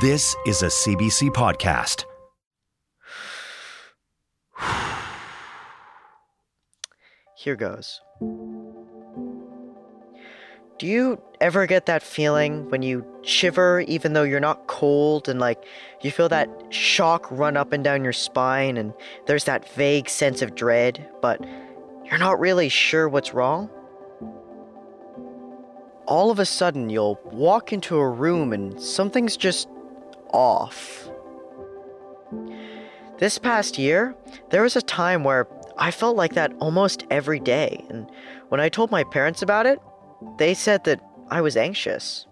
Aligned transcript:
This 0.00 0.36
is 0.46 0.62
a 0.62 0.66
CBC 0.66 1.30
podcast. 1.30 2.04
Here 7.36 7.56
goes. 7.56 8.00
Do 10.78 10.86
you 10.86 11.20
ever 11.40 11.66
get 11.66 11.86
that 11.86 12.04
feeling 12.04 12.70
when 12.70 12.82
you 12.82 13.04
shiver 13.22 13.80
even 13.88 14.12
though 14.12 14.22
you're 14.22 14.38
not 14.38 14.68
cold 14.68 15.28
and 15.28 15.40
like 15.40 15.64
you 16.02 16.12
feel 16.12 16.28
that 16.28 16.48
shock 16.70 17.28
run 17.32 17.56
up 17.56 17.72
and 17.72 17.82
down 17.82 18.04
your 18.04 18.12
spine 18.12 18.76
and 18.76 18.94
there's 19.26 19.46
that 19.46 19.68
vague 19.70 20.08
sense 20.08 20.42
of 20.42 20.54
dread, 20.54 21.08
but 21.20 21.44
you're 22.04 22.18
not 22.18 22.38
really 22.38 22.68
sure 22.68 23.08
what's 23.08 23.34
wrong? 23.34 23.68
All 26.06 26.30
of 26.30 26.38
a 26.38 26.46
sudden, 26.46 26.88
you'll 26.88 27.18
walk 27.24 27.72
into 27.72 27.96
a 27.96 28.08
room 28.08 28.52
and 28.52 28.80
something's 28.80 29.36
just 29.36 29.68
off. 30.32 31.08
This 33.18 33.38
past 33.38 33.78
year, 33.78 34.14
there 34.50 34.62
was 34.62 34.76
a 34.76 34.82
time 34.82 35.24
where 35.24 35.48
I 35.76 35.90
felt 35.90 36.16
like 36.16 36.34
that 36.34 36.52
almost 36.60 37.04
every 37.10 37.40
day, 37.40 37.84
and 37.88 38.10
when 38.48 38.60
I 38.60 38.68
told 38.68 38.90
my 38.90 39.04
parents 39.04 39.42
about 39.42 39.66
it, 39.66 39.80
they 40.38 40.54
said 40.54 40.84
that 40.84 41.00
I 41.30 41.40
was 41.40 41.56
anxious. 41.56 42.26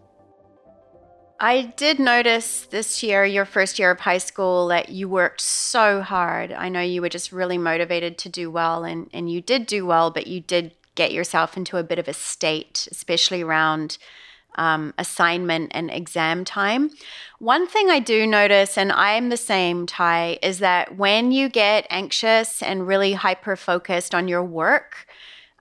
I 1.39 1.75
did 1.77 1.99
notice 1.99 2.63
this 2.63 3.03
year, 3.03 3.25
your 3.25 3.45
first 3.45 3.79
year 3.79 3.91
of 3.91 4.01
high 4.01 4.19
school, 4.19 4.69
that 4.69 4.89
you 4.89 5.09
worked 5.09 5.43
so 5.43 6.01
hard. 6.01 6.51
I 6.53 6.71
know 6.71 6.81
you 6.81 7.03
were 7.03 7.11
just 7.11 7.31
really 7.31 7.59
motivated 7.59 8.17
to 8.19 8.29
do 8.29 8.51
well, 8.51 8.85
and, 8.85 9.11
and 9.13 9.31
you 9.31 9.41
did 9.41 9.67
do 9.67 9.85
well, 9.85 10.11
but 10.11 10.27
you 10.27 10.41
did 10.41 10.73
get 10.95 11.13
yourself 11.13 11.57
into 11.57 11.77
a 11.77 11.83
bit 11.83 11.99
of 11.99 12.09
a 12.09 12.15
state, 12.15 12.89
especially 12.91 13.43
around 13.43 13.99
um, 14.57 14.95
assignment 14.99 15.73
and 15.75 15.91
exam 15.91 16.45
time. 16.45 16.91
One 17.39 17.67
thing 17.67 17.91
I 17.91 17.99
do 17.99 18.27
notice, 18.27 18.77
and 18.77 18.91
I'm 18.93 19.29
the 19.29 19.37
same, 19.37 19.87
Tai, 19.87 20.39
is 20.43 20.59
that 20.59 20.97
when 20.97 21.33
you 21.33 21.49
get 21.49 21.87
anxious 21.91 22.63
and 22.63 22.87
really 22.87 23.13
hyper 23.13 23.57
focused 23.57 24.15
on 24.15 24.29
your 24.29 24.43
work, 24.43 25.07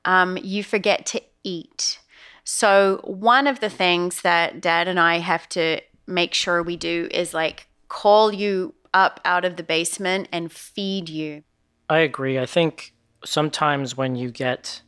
um, 0.05 0.38
you 0.38 0.64
forget 0.64 1.05
to 1.08 1.22
eat. 1.44 2.00
So, 2.44 3.02
one 3.03 3.47
of 3.47 3.59
the 3.59 3.70
things 3.70 4.22
that 4.22 4.61
dad 4.61 4.88
and 4.88 5.00
I 5.00 5.17
have 5.17 5.50
to 5.50 5.81
make 6.08 6.33
sure 6.33 6.61
we 6.61 6.77
do 6.77 7.08
is 7.11 7.33
like 7.33 7.67
call 7.88 8.33
you 8.33 8.75
up 8.94 9.20
out 9.25 9.45
of 9.45 9.58
the 9.58 9.64
basement 9.64 10.27
and 10.31 10.52
feed 10.52 11.09
you. 11.09 11.44
I 11.89 12.00
agree. 12.00 12.39
I 12.39 12.45
think 12.45 12.94
sometimes 13.23 13.98
when 13.98 14.16
you 14.16 14.31
get 14.31 14.81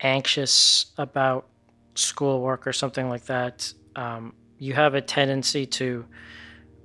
anxious 0.00 0.86
about 0.96 1.46
schoolwork 1.98 2.66
or 2.66 2.72
something 2.72 3.08
like 3.08 3.26
that, 3.26 3.72
um, 3.94 4.34
you 4.58 4.74
have 4.74 4.94
a 4.94 5.00
tendency 5.00 5.66
to 5.66 6.04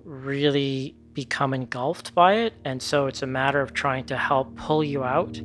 really 0.03 0.95
become 1.13 1.53
engulfed 1.53 2.13
by 2.15 2.33
it. 2.35 2.53
And 2.65 2.81
so 2.81 3.07
it's 3.07 3.21
a 3.21 3.27
matter 3.27 3.61
of 3.61 3.73
trying 3.73 4.05
to 4.05 4.17
help 4.17 4.55
pull 4.55 4.83
you 4.83 5.03
out. 5.03 5.37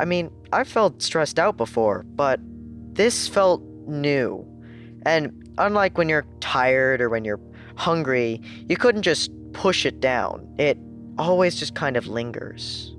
I 0.00 0.04
mean, 0.04 0.30
I 0.52 0.64
felt 0.64 1.02
stressed 1.02 1.38
out 1.38 1.56
before, 1.56 2.04
but 2.14 2.40
this 2.94 3.28
felt 3.28 3.62
new. 3.86 4.46
And 5.04 5.54
unlike 5.58 5.98
when 5.98 6.08
you're 6.08 6.26
tired 6.40 7.00
or 7.00 7.08
when 7.08 7.24
you're 7.24 7.40
hungry, 7.76 8.40
you 8.68 8.76
couldn't 8.76 9.02
just 9.02 9.30
push 9.52 9.84
it 9.84 10.00
down. 10.00 10.46
It 10.58 10.78
always 11.18 11.56
just 11.56 11.74
kind 11.74 11.96
of 11.96 12.06
lingers. 12.06 12.94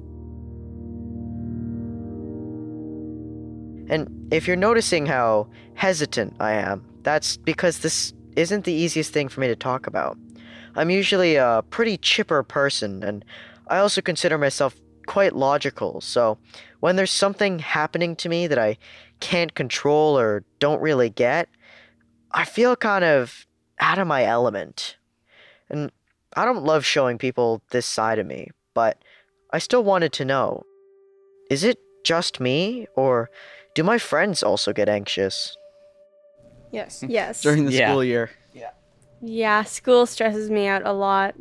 And 3.93 4.33
if 4.33 4.47
you're 4.47 4.55
noticing 4.55 5.05
how 5.05 5.47
hesitant 5.75 6.33
I 6.39 6.53
am, 6.53 6.83
that's 7.03 7.37
because 7.37 7.77
this 7.77 8.11
isn't 8.35 8.65
the 8.65 8.73
easiest 8.73 9.13
thing 9.13 9.29
for 9.29 9.39
me 9.39 9.47
to 9.49 9.55
talk 9.55 9.85
about. 9.85 10.17
I'm 10.75 10.89
usually 10.89 11.35
a 11.35 11.63
pretty 11.69 11.97
chipper 11.97 12.41
person, 12.41 13.03
and 13.03 13.23
I 13.67 13.77
also 13.77 14.01
consider 14.01 14.39
myself 14.39 14.75
quite 15.05 15.35
logical, 15.35 16.01
so 16.01 16.39
when 16.79 16.95
there's 16.95 17.11
something 17.11 17.59
happening 17.59 18.15
to 18.15 18.29
me 18.29 18.47
that 18.47 18.57
I 18.57 18.77
can't 19.19 19.53
control 19.53 20.17
or 20.17 20.43
don't 20.57 20.81
really 20.81 21.11
get, 21.11 21.47
I 22.31 22.45
feel 22.45 22.75
kind 22.75 23.05
of 23.05 23.45
out 23.77 23.99
of 23.99 24.07
my 24.07 24.25
element. 24.25 24.97
And 25.69 25.91
I 26.35 26.45
don't 26.45 26.63
love 26.63 26.83
showing 26.83 27.19
people 27.19 27.61
this 27.69 27.85
side 27.85 28.17
of 28.17 28.25
me, 28.25 28.49
but 28.73 28.97
I 29.51 29.59
still 29.59 29.83
wanted 29.83 30.13
to 30.13 30.25
know 30.25 30.63
is 31.51 31.63
it 31.63 31.77
just 32.03 32.39
me, 32.39 32.87
or 32.95 33.29
do 33.73 33.83
my 33.83 33.97
friends 33.97 34.43
also 34.43 34.73
get 34.73 34.89
anxious? 34.89 35.57
Yes. 36.71 37.03
Yes. 37.07 37.41
during 37.41 37.65
the 37.65 37.71
Yeah. 37.71 37.89
school 37.89 38.03
year. 38.03 38.31
Yeah, 38.53 38.71
Yeah, 39.21 39.63
school 39.63 40.05
stresses 40.05 40.49
me 40.49 40.67
out 40.67 40.81
a 40.85 40.91
lot. 40.93 41.35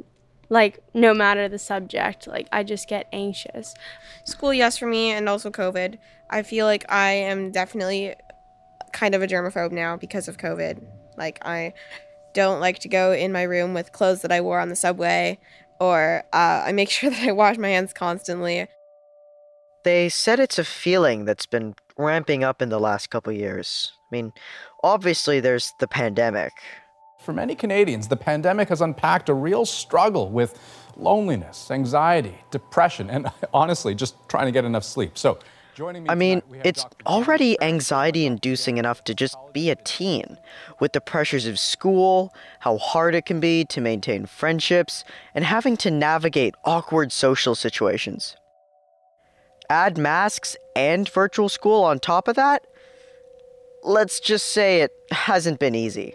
Like, 0.50 0.80
no 0.92 1.14
matter 1.14 1.48
the 1.48 1.58
subject, 1.58 2.26
like, 2.26 2.46
I 2.52 2.62
just 2.62 2.86
get 2.86 3.06
anxious. 3.12 3.74
School, 4.24 4.52
yes, 4.52 4.76
for 4.76 4.86
me, 4.86 5.10
and 5.10 5.28
also 5.28 5.50
COVID. 5.50 5.96
I 6.28 6.42
feel 6.42 6.66
like 6.66 6.84
I 6.90 7.12
am 7.12 7.50
definitely 7.50 8.14
kind 8.92 9.14
of 9.14 9.22
a 9.22 9.26
germaphobe 9.26 9.72
now 9.72 9.96
because 9.96 10.28
of 10.28 10.36
COVID. 10.36 10.82
Like, 11.16 11.38
I 11.42 11.72
don't 12.34 12.60
like 12.60 12.80
to 12.80 12.88
go 12.88 13.12
in 13.12 13.32
my 13.32 13.42
room 13.42 13.72
with 13.72 13.92
clothes 13.92 14.20
that 14.22 14.32
I 14.32 14.42
wore 14.42 14.60
on 14.60 14.68
the 14.68 14.76
subway, 14.76 15.38
or 15.80 16.24
uh, 16.34 16.62
I 16.66 16.72
make 16.72 16.90
sure 16.96 17.08
that 17.08 17.26
I 17.26 17.32
wash 17.32 17.56
my 17.56 17.68
hands 17.68 17.94
constantly. 17.94 18.66
They 19.84 20.08
said 20.10 20.38
it's 20.38 20.58
a 20.58 20.64
feeling 20.64 21.24
that's 21.24 21.46
been 21.46 21.74
ramping 21.98 22.44
up 22.44 22.62
in 22.62 22.68
the 22.68 22.80
last 22.80 23.10
couple 23.10 23.32
years. 23.32 23.92
I 24.10 24.14
mean, 24.14 24.32
obviously 24.82 25.40
there's 25.40 25.72
the 25.78 25.88
pandemic. 25.88 26.52
For 27.18 27.32
many 27.32 27.54
Canadians, 27.54 28.08
the 28.08 28.16
pandemic 28.16 28.68
has 28.68 28.80
unpacked 28.80 29.28
a 29.28 29.34
real 29.34 29.64
struggle 29.64 30.28
with 30.30 30.58
loneliness, 30.96 31.70
anxiety, 31.70 32.34
depression, 32.50 33.10
and 33.10 33.30
honestly, 33.54 33.94
just 33.94 34.16
trying 34.28 34.46
to 34.46 34.52
get 34.52 34.64
enough 34.64 34.84
sleep. 34.84 35.16
So, 35.16 35.38
joining 35.74 36.02
me 36.02 36.10
I 36.10 36.14
mean, 36.14 36.40
tonight, 36.42 36.62
it's 36.64 36.82
Dr. 36.82 37.06
already 37.06 37.60
anxiety 37.62 38.26
inducing 38.26 38.78
enough 38.78 39.04
to 39.04 39.14
just 39.14 39.36
be 39.52 39.70
a 39.70 39.76
teen, 39.76 40.38
with 40.80 40.92
the 40.92 41.00
pressures 41.00 41.46
of 41.46 41.58
school, 41.58 42.34
how 42.60 42.78
hard 42.78 43.14
it 43.14 43.24
can 43.24 43.40
be 43.40 43.64
to 43.66 43.80
maintain 43.80 44.26
friendships, 44.26 45.04
and 45.34 45.44
having 45.44 45.76
to 45.78 45.90
navigate 45.90 46.54
awkward 46.64 47.12
social 47.12 47.54
situations. 47.54 48.36
Add 49.72 49.96
masks 49.96 50.54
and 50.76 51.08
virtual 51.08 51.48
school 51.48 51.82
on 51.82 51.98
top 51.98 52.28
of 52.28 52.36
that? 52.36 52.66
Let's 53.82 54.20
just 54.20 54.48
say 54.48 54.82
it 54.82 54.92
hasn't 55.10 55.60
been 55.60 55.74
easy. 55.74 56.14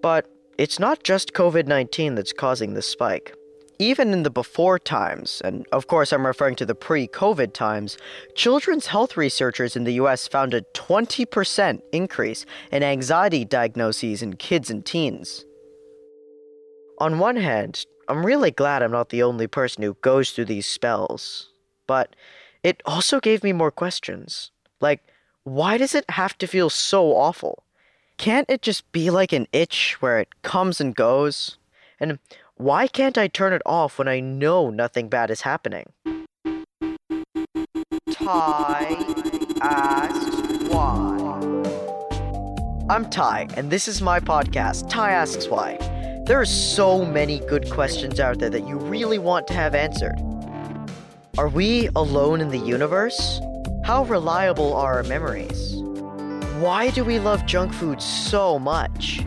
But 0.00 0.28
it's 0.56 0.78
not 0.78 1.02
just 1.02 1.32
COVID 1.32 1.66
19 1.66 2.14
that's 2.14 2.32
causing 2.32 2.74
this 2.74 2.86
spike. 2.86 3.34
Even 3.80 4.12
in 4.12 4.22
the 4.22 4.30
before 4.30 4.78
times, 4.78 5.42
and 5.44 5.66
of 5.72 5.88
course 5.88 6.12
I'm 6.12 6.24
referring 6.24 6.54
to 6.56 6.64
the 6.64 6.76
pre 6.76 7.08
COVID 7.08 7.52
times, 7.52 7.98
children's 8.36 8.86
health 8.86 9.16
researchers 9.16 9.74
in 9.74 9.82
the 9.82 9.94
US 9.94 10.28
found 10.28 10.54
a 10.54 10.62
20% 10.74 11.82
increase 11.90 12.46
in 12.70 12.84
anxiety 12.84 13.44
diagnoses 13.44 14.22
in 14.22 14.36
kids 14.36 14.70
and 14.70 14.86
teens. 14.86 15.44
On 17.00 17.18
one 17.18 17.34
hand, 17.34 17.84
I'm 18.08 18.24
really 18.24 18.50
glad 18.50 18.82
I'm 18.82 18.90
not 18.92 19.08
the 19.08 19.22
only 19.22 19.46
person 19.46 19.82
who 19.82 19.96
goes 20.02 20.30
through 20.30 20.46
these 20.46 20.66
spells, 20.66 21.50
but 21.86 22.14
it 22.62 22.82
also 22.84 23.20
gave 23.20 23.42
me 23.42 23.52
more 23.52 23.70
questions. 23.70 24.50
Like, 24.80 25.02
why 25.44 25.76
does 25.78 25.94
it 25.94 26.04
have 26.10 26.36
to 26.38 26.46
feel 26.46 26.70
so 26.70 27.14
awful? 27.14 27.64
Can't 28.16 28.48
it 28.48 28.62
just 28.62 28.90
be 28.92 29.10
like 29.10 29.32
an 29.32 29.46
itch 29.52 29.96
where 30.00 30.18
it 30.18 30.42
comes 30.42 30.80
and 30.80 30.94
goes? 30.94 31.58
And 31.98 32.18
why 32.56 32.86
can't 32.86 33.18
I 33.18 33.28
turn 33.28 33.52
it 33.52 33.62
off 33.66 33.98
when 33.98 34.08
I 34.08 34.20
know 34.20 34.70
nothing 34.70 35.08
bad 35.08 35.30
is 35.30 35.42
happening? 35.42 35.92
Tai 38.12 38.96
asks 39.60 40.68
why. 40.68 41.14
I'm 42.88 43.08
Tai, 43.08 43.48
and 43.56 43.70
this 43.70 43.88
is 43.88 44.02
my 44.02 44.20
podcast, 44.20 44.90
Tai 44.90 45.10
Asks 45.10 45.48
Why. 45.48 45.78
There 46.26 46.40
are 46.40 46.46
so 46.46 47.04
many 47.04 47.40
good 47.40 47.70
questions 47.70 48.18
out 48.18 48.38
there 48.38 48.48
that 48.48 48.66
you 48.66 48.78
really 48.78 49.18
want 49.18 49.46
to 49.48 49.52
have 49.52 49.74
answered. 49.74 50.16
Are 51.36 51.50
we 51.50 51.90
alone 51.94 52.40
in 52.40 52.48
the 52.48 52.58
universe? 52.58 53.42
How 53.84 54.04
reliable 54.04 54.72
are 54.72 54.94
our 54.94 55.02
memories? 55.02 55.74
Why 56.60 56.88
do 56.88 57.04
we 57.04 57.18
love 57.18 57.44
junk 57.44 57.74
food 57.74 58.00
so 58.00 58.58
much? 58.58 59.18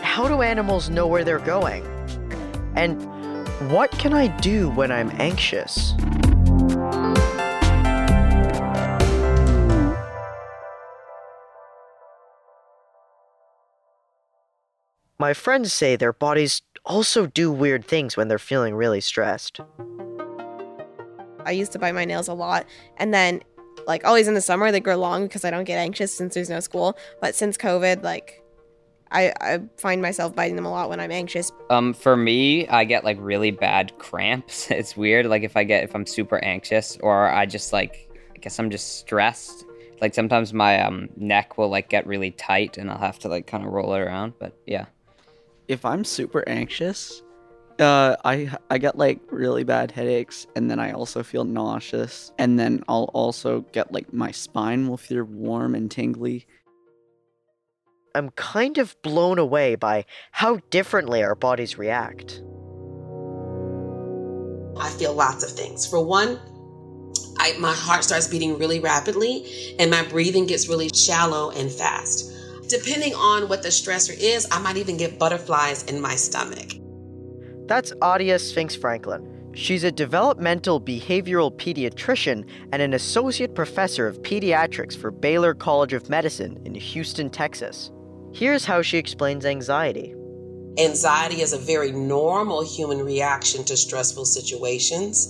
How 0.00 0.28
do 0.28 0.42
animals 0.42 0.90
know 0.90 1.08
where 1.08 1.24
they're 1.24 1.40
going? 1.40 1.84
And 2.76 3.02
what 3.72 3.90
can 3.90 4.12
I 4.12 4.28
do 4.28 4.70
when 4.70 4.92
I'm 4.92 5.10
anxious? 5.20 5.94
My 15.20 15.34
friends 15.34 15.70
say 15.70 15.96
their 15.96 16.14
bodies 16.14 16.62
also 16.86 17.26
do 17.26 17.52
weird 17.52 17.84
things 17.84 18.16
when 18.16 18.28
they're 18.28 18.38
feeling 18.38 18.74
really 18.74 19.02
stressed. 19.02 19.60
I 21.44 21.50
used 21.50 21.72
to 21.72 21.78
bite 21.78 21.92
my 21.92 22.06
nails 22.06 22.26
a 22.26 22.32
lot, 22.32 22.64
and 22.96 23.12
then 23.12 23.42
Like 23.86 24.06
always 24.06 24.28
in 24.28 24.34
the 24.34 24.40
summer, 24.40 24.72
they 24.72 24.80
grow 24.80 24.96
long 24.96 25.24
because 25.24 25.44
I 25.44 25.50
don't 25.50 25.64
get 25.64 25.76
anxious 25.76 26.14
since 26.14 26.32
there's 26.32 26.48
no 26.48 26.60
school. 26.60 26.96
But 27.20 27.34
since 27.34 27.58
COVID, 27.58 28.02
like 28.02 28.42
I, 29.10 29.34
I 29.42 29.60
find 29.76 30.00
myself 30.00 30.34
biting 30.34 30.56
them 30.56 30.64
a 30.64 30.70
lot 30.70 30.88
when 30.88 31.00
I'm 31.00 31.10
anxious. 31.10 31.52
Um, 31.68 31.92
for 31.92 32.16
me, 32.16 32.66
I 32.68 32.84
get 32.84 33.04
like 33.04 33.18
really 33.20 33.50
bad 33.50 33.92
cramps. 33.98 34.70
It's 34.80 34.96
weird. 34.96 35.26
Like 35.26 35.42
if 35.42 35.54
I 35.54 35.64
get 35.64 35.84
if 35.84 35.94
I'm 35.94 36.06
super 36.06 36.42
anxious 36.42 36.96
or 37.02 37.28
I 37.28 37.44
just 37.44 37.74
like 37.74 38.08
I 38.34 38.38
guess 38.38 38.58
I'm 38.58 38.70
just 38.70 39.00
stressed. 39.00 39.66
Like 40.00 40.14
sometimes 40.14 40.54
my 40.54 40.80
um 40.80 41.10
neck 41.16 41.58
will 41.58 41.68
like 41.68 41.90
get 41.90 42.06
really 42.06 42.30
tight 42.30 42.78
and 42.78 42.90
I'll 42.90 42.96
have 42.98 43.18
to 43.20 43.28
like 43.28 43.46
kind 43.46 43.66
of 43.66 43.70
roll 43.70 43.92
it 43.92 44.00
around. 44.00 44.32
But 44.38 44.56
yeah. 44.66 44.86
If 45.70 45.84
I'm 45.84 46.02
super 46.02 46.42
anxious, 46.48 47.22
uh, 47.78 48.16
I 48.24 48.50
I 48.70 48.78
get 48.78 48.98
like 48.98 49.20
really 49.30 49.62
bad 49.62 49.92
headaches, 49.92 50.48
and 50.56 50.68
then 50.68 50.80
I 50.80 50.90
also 50.90 51.22
feel 51.22 51.44
nauseous, 51.44 52.32
and 52.40 52.58
then 52.58 52.82
I'll 52.88 53.08
also 53.14 53.60
get 53.70 53.92
like 53.92 54.12
my 54.12 54.32
spine 54.32 54.88
will 54.88 54.96
feel 54.96 55.22
warm 55.22 55.76
and 55.76 55.88
tingly. 55.88 56.48
I'm 58.16 58.30
kind 58.30 58.78
of 58.78 59.00
blown 59.02 59.38
away 59.38 59.76
by 59.76 60.06
how 60.32 60.56
differently 60.70 61.22
our 61.22 61.36
bodies 61.36 61.78
react. 61.78 62.42
I 64.76 64.90
feel 64.98 65.14
lots 65.14 65.44
of 65.44 65.50
things. 65.50 65.86
For 65.86 66.04
one, 66.04 66.40
I, 67.38 67.56
my 67.60 67.72
heart 67.72 68.02
starts 68.02 68.26
beating 68.26 68.58
really 68.58 68.80
rapidly 68.80 69.76
and 69.78 69.88
my 69.88 70.02
breathing 70.02 70.46
gets 70.46 70.68
really 70.68 70.90
shallow 70.92 71.50
and 71.50 71.70
fast. 71.70 72.39
Depending 72.70 73.14
on 73.14 73.48
what 73.48 73.64
the 73.64 73.68
stressor 73.68 74.16
is, 74.16 74.46
I 74.52 74.60
might 74.60 74.76
even 74.76 74.96
get 74.96 75.18
butterflies 75.18 75.82
in 75.84 76.00
my 76.00 76.14
stomach. 76.14 76.74
That's 77.66 77.92
Adia 78.00 78.38
Spinks 78.38 78.76
Franklin. 78.76 79.26
She's 79.54 79.82
a 79.82 79.90
developmental 79.90 80.80
behavioral 80.80 81.52
pediatrician 81.52 82.48
and 82.72 82.80
an 82.80 82.94
associate 82.94 83.56
professor 83.56 84.06
of 84.06 84.22
pediatrics 84.22 84.96
for 84.96 85.10
Baylor 85.10 85.52
College 85.52 85.94
of 85.94 86.08
Medicine 86.08 86.62
in 86.64 86.76
Houston, 86.76 87.28
Texas. 87.28 87.90
Here's 88.32 88.64
how 88.64 88.82
she 88.82 88.98
explains 88.98 89.44
anxiety. 89.44 90.14
Anxiety 90.78 91.42
is 91.42 91.52
a 91.52 91.58
very 91.58 91.90
normal 91.90 92.64
human 92.64 93.04
reaction 93.04 93.64
to 93.64 93.76
stressful 93.76 94.26
situations, 94.26 95.26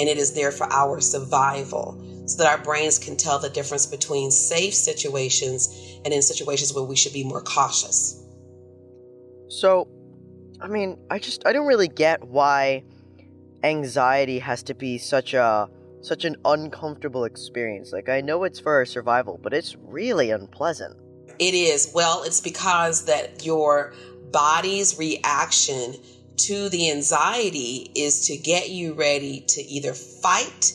and 0.00 0.08
it 0.08 0.18
is 0.18 0.32
there 0.32 0.50
for 0.50 0.66
our 0.72 1.00
survival 1.00 2.04
so 2.26 2.42
that 2.42 2.50
our 2.50 2.62
brains 2.62 2.98
can 2.98 3.16
tell 3.16 3.38
the 3.38 3.50
difference 3.50 3.86
between 3.86 4.30
safe 4.30 4.74
situations 4.74 6.00
and 6.04 6.14
in 6.14 6.22
situations 6.22 6.74
where 6.74 6.84
we 6.84 6.96
should 6.96 7.12
be 7.12 7.24
more 7.24 7.42
cautious. 7.42 8.22
So, 9.48 9.88
I 10.60 10.68
mean, 10.68 10.98
I 11.10 11.18
just 11.18 11.46
I 11.46 11.52
don't 11.52 11.66
really 11.66 11.88
get 11.88 12.24
why 12.24 12.84
anxiety 13.62 14.38
has 14.38 14.62
to 14.64 14.74
be 14.74 14.98
such 14.98 15.34
a 15.34 15.68
such 16.02 16.24
an 16.24 16.36
uncomfortable 16.44 17.24
experience. 17.24 17.92
Like 17.92 18.08
I 18.08 18.20
know 18.20 18.44
it's 18.44 18.58
for 18.58 18.74
our 18.74 18.86
survival, 18.86 19.38
but 19.42 19.52
it's 19.52 19.76
really 19.76 20.30
unpleasant. 20.30 20.96
It 21.38 21.54
is. 21.54 21.90
Well, 21.94 22.22
it's 22.22 22.40
because 22.40 23.06
that 23.06 23.44
your 23.44 23.92
body's 24.30 24.98
reaction 24.98 25.94
to 26.36 26.68
the 26.68 26.90
anxiety 26.90 27.90
is 27.94 28.26
to 28.26 28.36
get 28.36 28.70
you 28.70 28.94
ready 28.94 29.40
to 29.48 29.62
either 29.62 29.92
fight, 29.92 30.72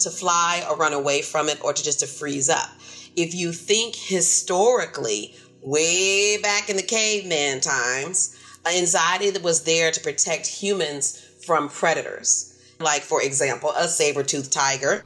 to 0.00 0.10
fly 0.10 0.64
or 0.68 0.76
run 0.76 0.92
away 0.92 1.22
from 1.22 1.48
it, 1.48 1.62
or 1.62 1.72
to 1.72 1.82
just 1.82 2.00
to 2.00 2.06
freeze 2.06 2.48
up. 2.48 2.68
If 3.16 3.34
you 3.34 3.52
think 3.52 3.96
historically, 3.96 5.34
way 5.62 6.38
back 6.40 6.70
in 6.70 6.76
the 6.76 6.82
caveman 6.82 7.60
times, 7.60 8.36
uh, 8.64 8.70
anxiety 8.76 9.30
that 9.30 9.42
was 9.42 9.64
there 9.64 9.90
to 9.90 10.00
protect 10.00 10.46
humans 10.46 11.24
from 11.44 11.68
predators. 11.68 12.54
Like, 12.78 13.02
for 13.02 13.22
example, 13.22 13.72
a 13.76 13.88
saber 13.88 14.22
toothed 14.22 14.52
tiger 14.52 15.04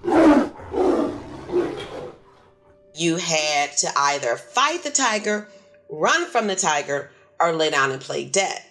you 2.94 3.16
had 3.16 3.76
to 3.78 3.88
either 3.96 4.36
fight 4.36 4.82
the 4.82 4.90
tiger, 4.90 5.48
run 5.88 6.26
from 6.26 6.46
the 6.46 6.56
tiger, 6.56 7.10
or 7.40 7.52
lay 7.52 7.70
down 7.70 7.90
and 7.90 8.00
play 8.00 8.24
dead. 8.24 8.62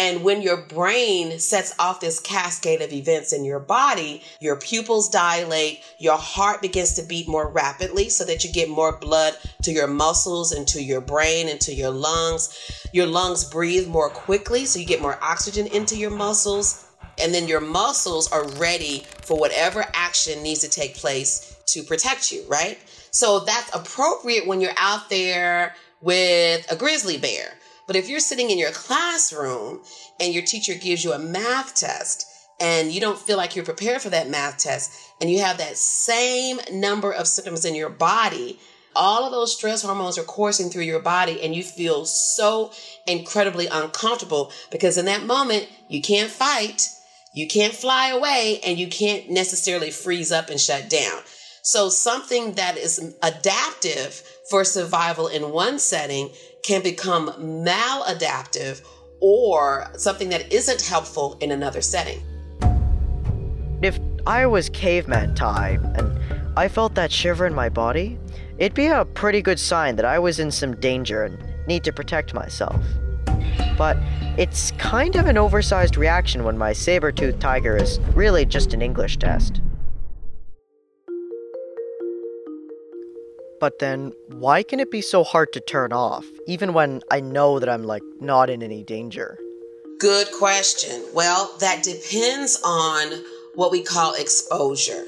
And 0.00 0.24
when 0.24 0.40
your 0.40 0.56
brain 0.56 1.38
sets 1.38 1.74
off 1.78 2.00
this 2.00 2.20
cascade 2.20 2.80
of 2.80 2.90
events 2.90 3.34
in 3.34 3.44
your 3.44 3.60
body, 3.60 4.22
your 4.40 4.56
pupils 4.56 5.10
dilate, 5.10 5.82
your 5.98 6.16
heart 6.16 6.62
begins 6.62 6.94
to 6.94 7.02
beat 7.02 7.28
more 7.28 7.50
rapidly 7.50 8.08
so 8.08 8.24
that 8.24 8.42
you 8.42 8.50
get 8.50 8.70
more 8.70 8.96
blood 8.96 9.34
to 9.64 9.72
your 9.72 9.88
muscles 9.88 10.52
and 10.52 10.66
to 10.68 10.82
your 10.82 11.02
brain 11.02 11.50
and 11.50 11.60
to 11.60 11.74
your 11.74 11.90
lungs. 11.90 12.88
Your 12.94 13.04
lungs 13.04 13.44
breathe 13.44 13.88
more 13.88 14.08
quickly 14.08 14.64
so 14.64 14.78
you 14.78 14.86
get 14.86 15.02
more 15.02 15.18
oxygen 15.22 15.66
into 15.66 15.98
your 15.98 16.12
muscles. 16.12 16.88
And 17.22 17.34
then 17.34 17.46
your 17.46 17.60
muscles 17.60 18.32
are 18.32 18.48
ready 18.52 19.04
for 19.20 19.38
whatever 19.38 19.84
action 19.92 20.42
needs 20.42 20.60
to 20.60 20.70
take 20.70 20.94
place 20.94 21.58
to 21.66 21.82
protect 21.82 22.32
you, 22.32 22.42
right? 22.48 22.78
So 23.10 23.40
that's 23.40 23.74
appropriate 23.74 24.46
when 24.46 24.62
you're 24.62 24.72
out 24.78 25.10
there 25.10 25.74
with 26.00 26.64
a 26.72 26.76
grizzly 26.76 27.18
bear. 27.18 27.52
But 27.90 27.96
if 27.96 28.08
you're 28.08 28.20
sitting 28.20 28.50
in 28.50 28.58
your 28.60 28.70
classroom 28.70 29.80
and 30.20 30.32
your 30.32 30.44
teacher 30.44 30.74
gives 30.74 31.02
you 31.02 31.12
a 31.12 31.18
math 31.18 31.74
test 31.74 32.24
and 32.60 32.92
you 32.92 33.00
don't 33.00 33.18
feel 33.18 33.36
like 33.36 33.56
you're 33.56 33.64
prepared 33.64 34.00
for 34.00 34.10
that 34.10 34.30
math 34.30 34.58
test 34.58 34.92
and 35.20 35.28
you 35.28 35.40
have 35.40 35.58
that 35.58 35.76
same 35.76 36.60
number 36.70 37.10
of 37.10 37.26
symptoms 37.26 37.64
in 37.64 37.74
your 37.74 37.88
body, 37.88 38.60
all 38.94 39.24
of 39.24 39.32
those 39.32 39.56
stress 39.56 39.82
hormones 39.82 40.18
are 40.18 40.22
coursing 40.22 40.70
through 40.70 40.84
your 40.84 41.00
body 41.00 41.42
and 41.42 41.52
you 41.52 41.64
feel 41.64 42.06
so 42.06 42.70
incredibly 43.08 43.66
uncomfortable 43.66 44.52
because 44.70 44.96
in 44.96 45.06
that 45.06 45.24
moment 45.24 45.68
you 45.88 46.00
can't 46.00 46.30
fight, 46.30 46.86
you 47.34 47.48
can't 47.48 47.74
fly 47.74 48.10
away, 48.10 48.60
and 48.64 48.78
you 48.78 48.86
can't 48.86 49.30
necessarily 49.30 49.90
freeze 49.90 50.30
up 50.30 50.48
and 50.48 50.60
shut 50.60 50.88
down. 50.88 51.22
So 51.62 51.88
something 51.88 52.52
that 52.52 52.76
is 52.76 53.16
adaptive 53.20 54.22
for 54.48 54.64
survival 54.64 55.26
in 55.26 55.50
one 55.50 55.78
setting 55.78 56.30
can 56.62 56.82
become 56.82 57.28
maladaptive 57.64 58.82
or 59.20 59.90
something 59.96 60.28
that 60.30 60.52
isn't 60.52 60.80
helpful 60.82 61.36
in 61.40 61.50
another 61.50 61.80
setting. 61.80 62.22
If 63.82 63.98
I 64.26 64.46
was 64.46 64.68
caveman 64.70 65.34
time 65.34 65.84
and 65.96 66.18
I 66.58 66.68
felt 66.68 66.94
that 66.94 67.10
shiver 67.10 67.46
in 67.46 67.54
my 67.54 67.68
body, 67.68 68.18
it'd 68.58 68.74
be 68.74 68.88
a 68.88 69.04
pretty 69.04 69.40
good 69.40 69.58
sign 69.58 69.96
that 69.96 70.04
I 70.04 70.18
was 70.18 70.38
in 70.38 70.50
some 70.50 70.76
danger 70.76 71.24
and 71.24 71.38
need 71.66 71.84
to 71.84 71.92
protect 71.92 72.34
myself. 72.34 72.82
But 73.78 73.96
it's 74.36 74.72
kind 74.72 75.16
of 75.16 75.26
an 75.26 75.38
oversized 75.38 75.96
reaction 75.96 76.44
when 76.44 76.58
my 76.58 76.72
saber-toothed 76.72 77.40
tiger 77.40 77.76
is 77.76 77.98
really 78.14 78.44
just 78.44 78.74
an 78.74 78.82
English 78.82 79.16
test. 79.18 79.60
But 83.60 83.78
then, 83.78 84.12
why 84.28 84.62
can 84.62 84.80
it 84.80 84.90
be 84.90 85.02
so 85.02 85.22
hard 85.22 85.52
to 85.52 85.60
turn 85.60 85.92
off, 85.92 86.26
even 86.46 86.72
when 86.72 87.02
I 87.10 87.20
know 87.20 87.58
that 87.58 87.68
I'm 87.68 87.84
like 87.84 88.02
not 88.18 88.48
in 88.48 88.62
any 88.62 88.82
danger? 88.82 89.38
Good 89.98 90.28
question. 90.32 91.04
Well, 91.12 91.54
that 91.60 91.82
depends 91.82 92.58
on 92.64 93.22
what 93.54 93.70
we 93.70 93.82
call 93.82 94.14
exposure. 94.14 95.04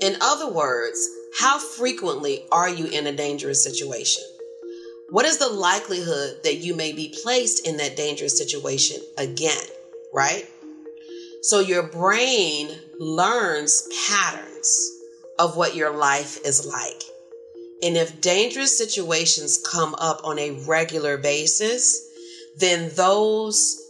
In 0.00 0.16
other 0.22 0.50
words, 0.50 1.06
how 1.38 1.58
frequently 1.58 2.46
are 2.50 2.68
you 2.68 2.86
in 2.86 3.06
a 3.06 3.12
dangerous 3.12 3.62
situation? 3.62 4.22
What 5.10 5.26
is 5.26 5.36
the 5.36 5.48
likelihood 5.48 6.42
that 6.44 6.56
you 6.56 6.74
may 6.74 6.92
be 6.92 7.14
placed 7.22 7.66
in 7.66 7.76
that 7.76 7.94
dangerous 7.94 8.38
situation 8.38 9.02
again, 9.18 9.64
right? 10.14 10.48
So 11.42 11.60
your 11.60 11.82
brain 11.82 12.70
learns 12.98 13.86
patterns 14.08 14.90
of 15.38 15.56
what 15.56 15.76
your 15.76 15.94
life 15.94 16.38
is 16.44 16.66
like. 16.66 17.02
And 17.82 17.96
if 17.96 18.20
dangerous 18.20 18.76
situations 18.76 19.62
come 19.70 19.94
up 19.98 20.20
on 20.24 20.38
a 20.38 20.52
regular 20.66 21.18
basis, 21.18 22.02
then 22.58 22.90
those 22.94 23.82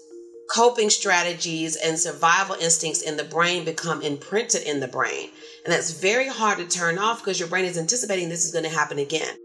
coping 0.50 0.90
strategies 0.90 1.76
and 1.76 1.99
survival 1.99 2.57
instincts 2.57 3.02
in 3.02 3.16
the 3.16 3.25
brain 3.25 3.64
become 3.64 4.02
imprinted 4.02 4.62
in 4.62 4.81
the 4.81 4.88
brain. 4.88 5.31
And 5.64 5.73
that's 5.73 5.93
very 5.93 6.28
hard 6.28 6.59
to 6.59 6.66
turn 6.66 6.99
off 6.99 7.21
because 7.21 7.40
your 7.40 7.49
brain 7.49 7.64
is 7.64 7.78
anticipating 7.78 8.28
this 8.28 8.45
is 8.45 8.52
going 8.52 8.64
to 8.64 8.71
happen 8.71 8.99
again. 8.99 9.37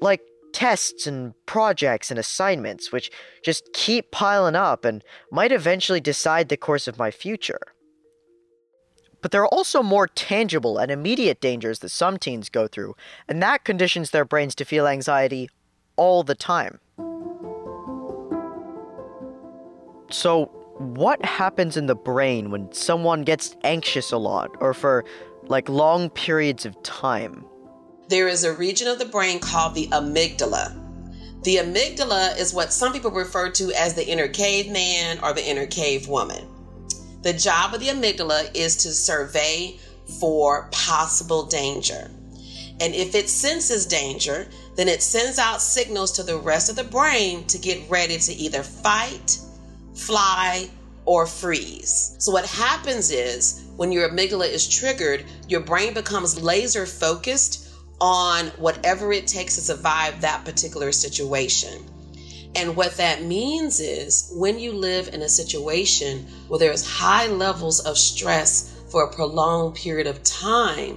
Like 0.00 0.20
tests 0.52 1.06
and 1.06 1.34
projects 1.44 2.10
and 2.10 2.18
assignments, 2.18 2.90
which 2.90 3.10
just 3.42 3.72
keep 3.74 4.10
piling 4.10 4.56
up 4.56 4.84
and 4.84 5.04
might 5.30 5.52
eventually 5.52 6.00
decide 6.00 6.48
the 6.48 6.56
course 6.56 6.88
of 6.88 6.98
my 6.98 7.10
future. 7.10 7.60
But 9.26 9.32
there 9.32 9.42
are 9.42 9.48
also 9.48 9.82
more 9.82 10.06
tangible 10.06 10.78
and 10.78 10.88
immediate 10.88 11.40
dangers 11.40 11.80
that 11.80 11.88
some 11.88 12.16
teens 12.16 12.48
go 12.48 12.68
through, 12.68 12.94
and 13.26 13.42
that 13.42 13.64
conditions 13.64 14.10
their 14.10 14.24
brains 14.24 14.54
to 14.54 14.64
feel 14.64 14.86
anxiety 14.86 15.50
all 15.96 16.22
the 16.22 16.36
time. 16.36 16.78
So, 20.12 20.44
what 20.78 21.24
happens 21.24 21.76
in 21.76 21.86
the 21.86 21.96
brain 21.96 22.52
when 22.52 22.70
someone 22.70 23.22
gets 23.22 23.56
anxious 23.64 24.12
a 24.12 24.16
lot 24.16 24.52
or 24.60 24.72
for 24.72 25.04
like 25.48 25.68
long 25.68 26.08
periods 26.08 26.64
of 26.64 26.80
time? 26.84 27.44
There 28.08 28.28
is 28.28 28.44
a 28.44 28.52
region 28.52 28.86
of 28.86 29.00
the 29.00 29.06
brain 29.06 29.40
called 29.40 29.74
the 29.74 29.88
amygdala. 29.88 30.72
The 31.42 31.56
amygdala 31.56 32.38
is 32.38 32.54
what 32.54 32.72
some 32.72 32.92
people 32.92 33.10
refer 33.10 33.50
to 33.50 33.72
as 33.72 33.94
the 33.94 34.06
inner 34.06 34.28
caveman 34.28 35.18
or 35.20 35.32
the 35.32 35.44
inner 35.44 35.66
cave 35.66 36.06
woman. 36.06 36.46
The 37.26 37.32
job 37.32 37.74
of 37.74 37.80
the 37.80 37.88
amygdala 37.88 38.54
is 38.54 38.76
to 38.76 38.92
survey 38.92 39.80
for 40.20 40.68
possible 40.70 41.44
danger. 41.44 42.08
And 42.80 42.94
if 42.94 43.16
it 43.16 43.28
senses 43.28 43.84
danger, 43.84 44.46
then 44.76 44.86
it 44.86 45.02
sends 45.02 45.36
out 45.36 45.60
signals 45.60 46.12
to 46.12 46.22
the 46.22 46.36
rest 46.36 46.70
of 46.70 46.76
the 46.76 46.84
brain 46.84 47.44
to 47.48 47.58
get 47.58 47.90
ready 47.90 48.16
to 48.16 48.32
either 48.32 48.62
fight, 48.62 49.40
fly, 49.96 50.70
or 51.04 51.26
freeze. 51.26 52.14
So, 52.20 52.30
what 52.30 52.46
happens 52.46 53.10
is 53.10 53.64
when 53.74 53.90
your 53.90 54.08
amygdala 54.08 54.48
is 54.48 54.68
triggered, 54.68 55.24
your 55.48 55.62
brain 55.62 55.94
becomes 55.94 56.40
laser 56.40 56.86
focused 56.86 57.68
on 58.00 58.46
whatever 58.58 59.12
it 59.12 59.26
takes 59.26 59.56
to 59.56 59.62
survive 59.62 60.20
that 60.20 60.44
particular 60.44 60.92
situation. 60.92 61.84
And 62.56 62.74
what 62.74 62.96
that 62.96 63.22
means 63.22 63.80
is 63.80 64.32
when 64.34 64.58
you 64.58 64.72
live 64.72 65.12
in 65.12 65.22
a 65.22 65.28
situation 65.28 66.26
where 66.48 66.58
there's 66.58 66.86
high 66.86 67.26
levels 67.26 67.80
of 67.80 67.98
stress 67.98 68.72
for 68.90 69.04
a 69.04 69.12
prolonged 69.12 69.74
period 69.74 70.06
of 70.06 70.22
time, 70.22 70.96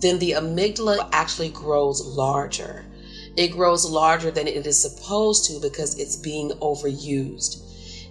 then 0.00 0.18
the 0.18 0.32
amygdala 0.32 1.08
actually 1.12 1.50
grows 1.50 2.00
larger. 2.00 2.86
It 3.36 3.48
grows 3.48 3.84
larger 3.84 4.30
than 4.30 4.48
it 4.48 4.66
is 4.66 4.80
supposed 4.80 5.44
to 5.46 5.60
because 5.60 5.98
it's 5.98 6.16
being 6.16 6.50
overused. 6.60 7.62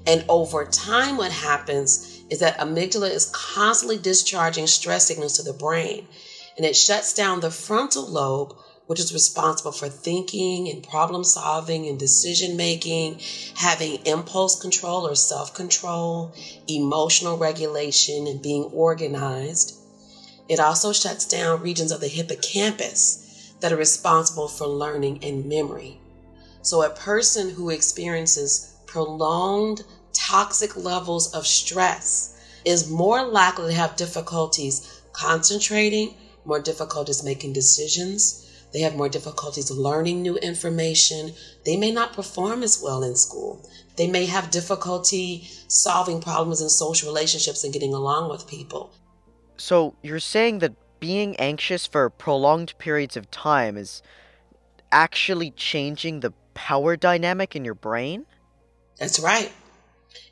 And 0.06 0.24
over 0.30 0.66
time, 0.66 1.18
what 1.18 1.32
happens 1.32 2.24
is 2.30 2.40
that 2.40 2.60
amygdala 2.60 3.10
is 3.10 3.32
constantly 3.34 3.98
discharging 3.98 4.68
stress 4.68 5.08
signals 5.08 5.38
to 5.38 5.44
the 5.44 5.54
brain 5.54 6.08
and 6.58 6.66
it 6.66 6.76
shuts 6.76 7.14
down 7.14 7.40
the 7.40 7.52
frontal 7.52 8.08
lobe, 8.08 8.56
which 8.88 9.00
is 9.00 9.14
responsible 9.14 9.72
for 9.72 9.90
thinking 9.90 10.70
and 10.70 10.88
problem 10.88 11.24
solving 11.24 11.88
and 11.88 11.98
decision 11.98 12.56
making, 12.56 13.20
having 13.56 14.06
impulse 14.06 14.60
control 14.60 15.08
or 15.08 15.16
self 15.16 15.54
control, 15.54 16.34
emotional 16.68 17.38
regulation, 17.38 18.28
and 18.28 18.42
being 18.42 18.64
organized. 18.66 19.78
It 20.48 20.60
also 20.60 20.94
shuts 20.94 21.26
down 21.26 21.62
regions 21.62 21.92
of 21.92 22.02
the 22.02 22.08
hippocampus 22.08 23.54
that 23.60 23.74
are 23.74 23.78
responsible 23.78 24.48
for 24.48 24.68
learning 24.68 25.24
and 25.24 25.46
memory. 25.46 26.00
So, 26.62 26.84
a 26.84 26.90
person 26.90 27.50
who 27.50 27.70
experiences 27.70 28.76
prolonged 28.86 29.84
toxic 30.14 30.76
levels 30.76 31.34
of 31.34 31.46
stress 31.48 32.36
is 32.64 32.90
more 32.90 33.26
likely 33.26 33.72
to 33.72 33.80
have 33.80 33.96
difficulties 33.96 35.02
concentrating, 35.14 36.16
more 36.46 36.60
difficulties 36.60 37.24
making 37.24 37.54
decisions. 37.54 38.45
They 38.76 38.82
have 38.82 38.98
more 38.98 39.08
difficulties 39.08 39.72
learning 39.72 40.22
new 40.22 40.36
information. 40.36 41.32
They 41.64 41.78
may 41.78 41.92
not 41.92 42.12
perform 42.12 42.62
as 42.62 42.82
well 42.84 43.04
in 43.04 43.16
school. 43.16 43.66
They 43.96 44.06
may 44.06 44.26
have 44.26 44.52
difficulty 44.52 45.48
solving 45.70 46.20
problems 46.20 46.60
in 46.60 46.68
social 46.68 47.08
relationships 47.08 47.64
and 47.64 47.72
getting 47.72 47.94
along 47.94 48.30
with 48.30 48.48
people. 48.48 48.92
So 49.56 49.96
you're 50.02 50.20
saying 50.20 50.60
that 50.60 50.74
being 51.00 51.38
anxious 51.38 51.88
for 51.88 52.10
prolonged 52.10 52.78
periods 52.78 53.16
of 53.16 53.32
time 53.32 53.78
is 53.78 54.02
actually 54.92 55.52
changing 55.52 56.20
the 56.20 56.34
power 56.54 56.98
dynamic 56.98 57.56
in 57.56 57.64
your 57.64 57.76
brain? 57.76 58.26
That's 59.00 59.22
right. 59.22 59.54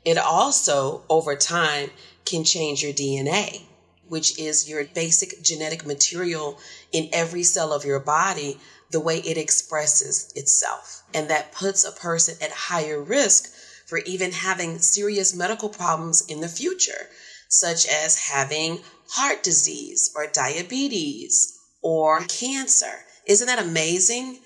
It 0.04 0.18
also, 0.18 1.02
over 1.08 1.34
time, 1.34 1.88
can 2.26 2.44
change 2.44 2.82
your 2.82 2.92
DNA, 2.92 3.62
which 4.08 4.38
is 4.38 4.68
your 4.68 4.84
basic 4.84 5.42
genetic 5.42 5.86
material 5.86 6.58
in 6.92 7.08
every 7.12 7.42
cell 7.42 7.72
of 7.72 7.84
your 7.84 8.00
body, 8.00 8.58
the 8.90 9.00
way 9.00 9.18
it 9.18 9.36
expresses 9.36 10.32
itself. 10.36 11.02
And 11.12 11.28
that 11.30 11.52
puts 11.52 11.84
a 11.84 11.92
person 11.92 12.36
at 12.40 12.50
higher 12.50 13.02
risk 13.02 13.52
for 13.86 13.98
even 13.98 14.32
having 14.32 14.78
serious 14.78 15.34
medical 15.34 15.68
problems 15.68 16.24
in 16.26 16.40
the 16.40 16.48
future, 16.48 17.08
such 17.48 17.86
as 17.86 18.28
having 18.28 18.80
heart 19.10 19.42
disease 19.42 20.12
or 20.16 20.26
diabetes 20.26 21.58
or 21.82 22.20
cancer. 22.20 23.04
Isn't 23.26 23.46
that 23.46 23.62
amazing 23.62 24.40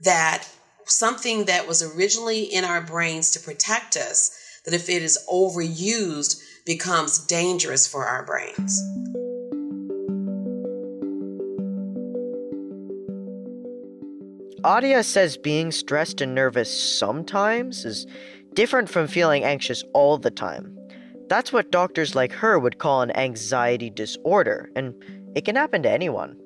that 0.00 0.48
something 0.86 1.46
that 1.46 1.66
was 1.66 1.82
originally 1.82 2.42
in 2.42 2.64
our 2.64 2.80
brains 2.80 3.30
to 3.32 3.40
protect 3.40 3.96
us, 3.96 4.30
that 4.64 4.74
if 4.74 4.88
it 4.88 5.02
is 5.02 5.18
overused, 5.30 6.40
becomes 6.64 7.18
dangerous 7.26 7.86
for 7.86 8.06
our 8.06 8.24
brains? 8.24 8.80
Adia 14.64 15.02
says 15.02 15.36
being 15.36 15.70
stressed 15.70 16.22
and 16.22 16.34
nervous 16.34 16.98
sometimes 16.98 17.84
is 17.84 18.06
different 18.54 18.88
from 18.88 19.06
feeling 19.06 19.44
anxious 19.44 19.84
all 19.92 20.16
the 20.16 20.30
time. 20.30 20.74
That's 21.28 21.52
what 21.52 21.70
doctors 21.70 22.14
like 22.14 22.32
her 22.32 22.58
would 22.58 22.78
call 22.78 23.02
an 23.02 23.14
anxiety 23.14 23.90
disorder, 23.90 24.70
and 24.74 24.94
it 25.34 25.44
can 25.44 25.56
happen 25.56 25.82
to 25.82 25.90
anyone. 25.90 26.38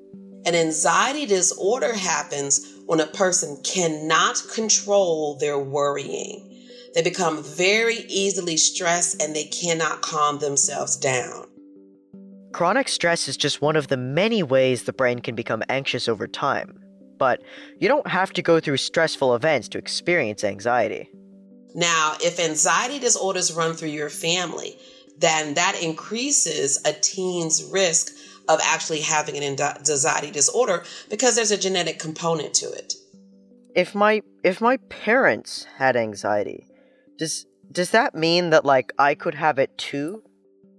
An 0.45 0.55
anxiety 0.55 1.25
disorder 1.25 1.93
happens 1.93 2.73
when 2.85 2.99
a 2.99 3.07
person 3.07 3.61
cannot 3.63 4.41
control 4.53 5.37
their 5.37 5.59
worrying. 5.59 6.48
They 6.93 7.01
become 7.01 7.43
very 7.43 8.05
easily 8.07 8.57
stressed 8.57 9.21
and 9.21 9.35
they 9.35 9.45
cannot 9.45 10.01
calm 10.01 10.39
themselves 10.39 10.97
down. 10.97 11.45
Chronic 12.51 12.87
stress 12.87 13.27
is 13.27 13.37
just 13.37 13.61
one 13.61 13.75
of 13.75 13.87
the 13.87 13.97
many 13.97 14.41
ways 14.41 14.83
the 14.83 14.93
brain 14.93 15.19
can 15.19 15.35
become 15.35 15.63
anxious 15.69 16.07
over 16.07 16.27
time. 16.27 16.79
But 17.17 17.41
you 17.79 17.87
don't 17.87 18.07
have 18.07 18.33
to 18.33 18.41
go 18.41 18.59
through 18.59 18.77
stressful 18.77 19.35
events 19.35 19.67
to 19.69 19.77
experience 19.77 20.43
anxiety. 20.43 21.09
Now, 21.75 22.15
if 22.23 22.39
anxiety 22.39 22.97
disorders 22.97 23.53
run 23.53 23.75
through 23.75 23.89
your 23.89 24.09
family, 24.09 24.79
then 25.17 25.53
that 25.55 25.79
increases 25.81 26.81
a 26.85 26.93
teen's 26.93 27.63
risk 27.63 28.13
of 28.47 28.59
actually 28.63 29.01
having 29.01 29.37
an 29.37 29.43
anxiety 29.43 30.31
disorder 30.31 30.83
because 31.09 31.35
there's 31.35 31.51
a 31.51 31.57
genetic 31.57 31.99
component 31.99 32.53
to 32.55 32.71
it. 32.71 32.95
If 33.75 33.93
my 33.93 34.23
if 34.43 34.59
my 34.59 34.77
parents 34.89 35.65
had 35.77 35.95
anxiety, 35.95 36.68
does 37.19 37.45
does 37.71 37.91
that 37.91 38.15
mean 38.15 38.49
that 38.49 38.65
like 38.65 38.91
I 38.97 39.13
could 39.13 39.35
have 39.35 39.59
it 39.59 39.77
too? 39.77 40.23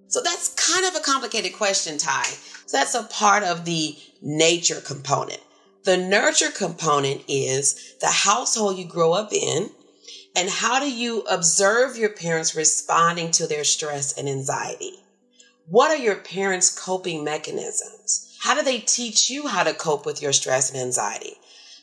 So 0.09 0.21
that's 0.21 0.49
kind 0.55 0.85
of 0.87 1.01
a 1.01 1.05
complicated 1.05 1.53
question, 1.53 1.97
Tai. 1.99 2.25
So 2.67 2.77
that's 2.77 2.97
a 2.97 3.05
part 3.05 3.45
of 3.45 3.65
the 3.65 3.97
nature 4.21 4.81
component. 4.81 5.41
The 5.85 5.97
nurture 5.97 6.51
component 6.51 7.23
is 7.29 7.95
the 8.01 8.09
household 8.09 8.77
you 8.77 8.85
grow 8.85 9.13
up 9.13 9.33
in, 9.33 9.71
and 10.35 10.51
how 10.51 10.81
do 10.81 10.91
you 10.91 11.21
observe 11.23 11.97
your 11.97 12.11
parents 12.11 12.57
responding 12.57 13.31
to 13.33 13.47
their 13.47 13.65
stress 13.65 14.19
and 14.19 14.29
anxiety? 14.29 14.95
What 15.67 15.93
are 15.93 16.03
your 16.03 16.17
parents' 16.17 16.77
coping 16.77 17.23
mechanisms? 17.23 18.37
How 18.41 18.55
do 18.55 18.63
they 18.63 18.79
teach 18.79 19.31
you 19.31 19.47
how 19.47 19.63
to 19.63 19.73
cope 19.73 20.05
with 20.05 20.21
your 20.21 20.33
stress 20.33 20.71
and 20.71 20.81
anxiety? 20.81 21.35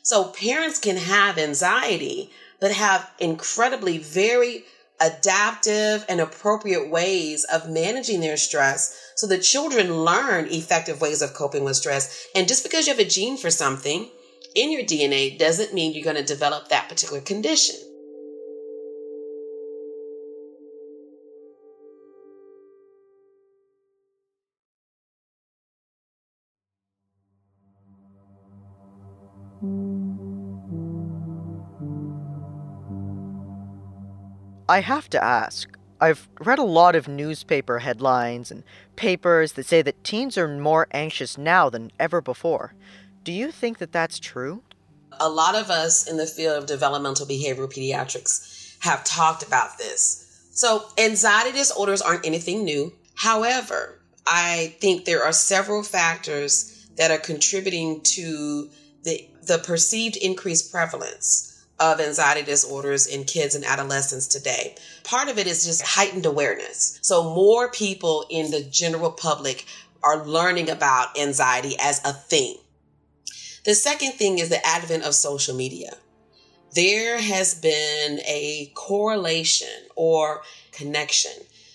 So 0.02 0.24
parents 0.24 0.78
can 0.78 0.96
have 0.96 1.38
anxiety, 1.38 2.30
but 2.60 2.72
have 2.72 3.10
incredibly 3.18 3.98
very 3.98 4.64
adaptive 5.00 6.04
and 6.08 6.20
appropriate 6.20 6.90
ways 6.90 7.44
of 7.44 7.70
managing 7.70 8.20
their 8.20 8.36
stress 8.36 9.12
so 9.14 9.26
the 9.26 9.38
children 9.38 10.04
learn 10.04 10.46
effective 10.46 11.00
ways 11.00 11.22
of 11.22 11.34
coping 11.34 11.64
with 11.64 11.76
stress. 11.76 12.26
And 12.34 12.48
just 12.48 12.64
because 12.64 12.86
you 12.86 12.92
have 12.92 13.04
a 13.04 13.08
gene 13.08 13.36
for 13.36 13.50
something 13.50 14.10
in 14.54 14.72
your 14.72 14.82
DNA 14.82 15.38
doesn't 15.38 15.74
mean 15.74 15.92
you're 15.92 16.04
going 16.04 16.16
to 16.16 16.22
develop 16.22 16.68
that 16.68 16.88
particular 16.88 17.20
condition. 17.20 17.76
I 34.68 34.80
have 34.80 35.08
to 35.10 35.24
ask. 35.24 35.78
I've 35.98 36.28
read 36.40 36.58
a 36.58 36.64
lot 36.64 36.94
of 36.94 37.08
newspaper 37.08 37.78
headlines 37.78 38.50
and 38.50 38.62
papers 38.96 39.54
that 39.54 39.64
say 39.64 39.80
that 39.80 40.04
teens 40.04 40.36
are 40.36 40.46
more 40.46 40.86
anxious 40.90 41.38
now 41.38 41.70
than 41.70 41.90
ever 41.98 42.20
before. 42.20 42.74
Do 43.24 43.32
you 43.32 43.50
think 43.50 43.78
that 43.78 43.92
that's 43.92 44.18
true? 44.18 44.62
A 45.18 45.28
lot 45.28 45.54
of 45.54 45.70
us 45.70 46.06
in 46.06 46.18
the 46.18 46.26
field 46.26 46.58
of 46.58 46.66
developmental 46.66 47.26
behavioral 47.26 47.72
pediatrics 47.72 48.76
have 48.80 49.04
talked 49.04 49.42
about 49.42 49.78
this. 49.78 50.24
So, 50.52 50.84
anxiety 50.98 51.52
disorders 51.52 52.02
aren't 52.02 52.26
anything 52.26 52.64
new. 52.64 52.92
However, 53.16 54.00
I 54.26 54.76
think 54.80 55.04
there 55.04 55.24
are 55.24 55.32
several 55.32 55.82
factors 55.82 56.86
that 56.96 57.10
are 57.10 57.18
contributing 57.18 58.02
to 58.02 58.70
the, 59.04 59.28
the 59.46 59.58
perceived 59.58 60.16
increased 60.16 60.70
prevalence 60.70 61.57
of 61.80 62.00
anxiety 62.00 62.42
disorders 62.42 63.06
in 63.06 63.24
kids 63.24 63.54
and 63.54 63.64
adolescents 63.64 64.26
today. 64.26 64.74
Part 65.04 65.28
of 65.28 65.38
it 65.38 65.46
is 65.46 65.64
just 65.64 65.82
heightened 65.82 66.26
awareness. 66.26 66.98
So 67.02 67.34
more 67.34 67.70
people 67.70 68.26
in 68.28 68.50
the 68.50 68.62
general 68.62 69.10
public 69.10 69.64
are 70.02 70.24
learning 70.24 70.70
about 70.70 71.18
anxiety 71.18 71.76
as 71.80 72.04
a 72.04 72.12
thing. 72.12 72.56
The 73.64 73.74
second 73.74 74.12
thing 74.12 74.38
is 74.38 74.48
the 74.48 74.64
advent 74.66 75.04
of 75.04 75.14
social 75.14 75.54
media. 75.54 75.94
There 76.74 77.20
has 77.20 77.54
been 77.54 78.20
a 78.20 78.72
correlation 78.74 79.68
or 79.96 80.42
connection 80.72 81.32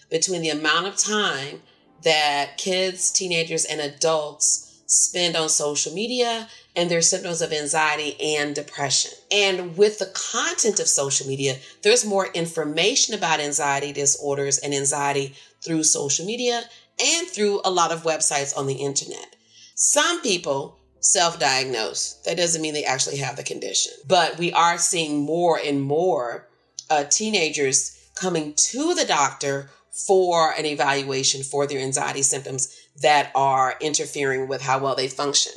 between 0.10 0.42
the 0.42 0.50
amount 0.50 0.88
of 0.88 0.96
time 0.96 1.62
that 2.04 2.58
kids, 2.58 3.12
teenagers, 3.12 3.66
and 3.66 3.82
adults 3.82 4.63
spend 4.86 5.36
on 5.36 5.50
social 5.50 5.94
media 5.94 6.48
and 6.76 6.90
their 6.90 7.02
symptoms 7.02 7.42
of 7.42 7.54
anxiety 7.54 8.16
and 8.22 8.56
depression. 8.56 9.12
And 9.32 9.78
with 9.78 10.00
the 10.00 10.12
content 10.14 10.80
of 10.80 10.88
social 10.88 11.28
media, 11.28 11.58
there's 11.82 12.06
more 12.06 12.28
information 12.28 13.14
about 13.14 13.40
anxiety 13.40 13.92
disorders 13.92 14.58
and 14.58 14.74
anxiety 14.74 15.36
through 15.64 15.84
social 15.84 16.26
media 16.26 16.64
and 17.04 17.28
through 17.28 17.62
a 17.64 17.72
lot 17.72 17.92
of 17.92 18.04
websites 18.04 18.58
on 18.58 18.68
the 18.68 18.76
internet. 18.76 19.36
Some 19.76 20.22
people 20.22 20.80
self 21.00 21.40
diagnose. 21.40 22.14
That 22.26 22.38
doesn't 22.38 22.62
mean 22.62 22.74
they 22.74 22.86
actually 22.86 23.18
have 23.18 23.36
the 23.36 23.44
condition. 23.44 23.92
But 24.08 24.38
we 24.38 24.54
are 24.54 24.78
seeing 24.78 25.22
more 25.22 25.60
and 25.64 25.82
more 25.82 26.48
uh, 26.90 27.04
teenagers 27.06 28.00
coming 28.16 28.54
to 28.56 28.94
the 28.94 29.06
doctor 29.06 29.70
for 30.08 30.52
an 30.52 30.66
evaluation 30.66 31.44
for 31.44 31.68
their 31.68 31.80
anxiety 31.80 32.24
symptoms 32.24 32.76
that 33.02 33.32
are 33.36 33.76
interfering 33.82 34.48
with 34.48 34.62
how 34.62 34.80
well 34.80 34.96
they 34.96 35.08
function. 35.08 35.54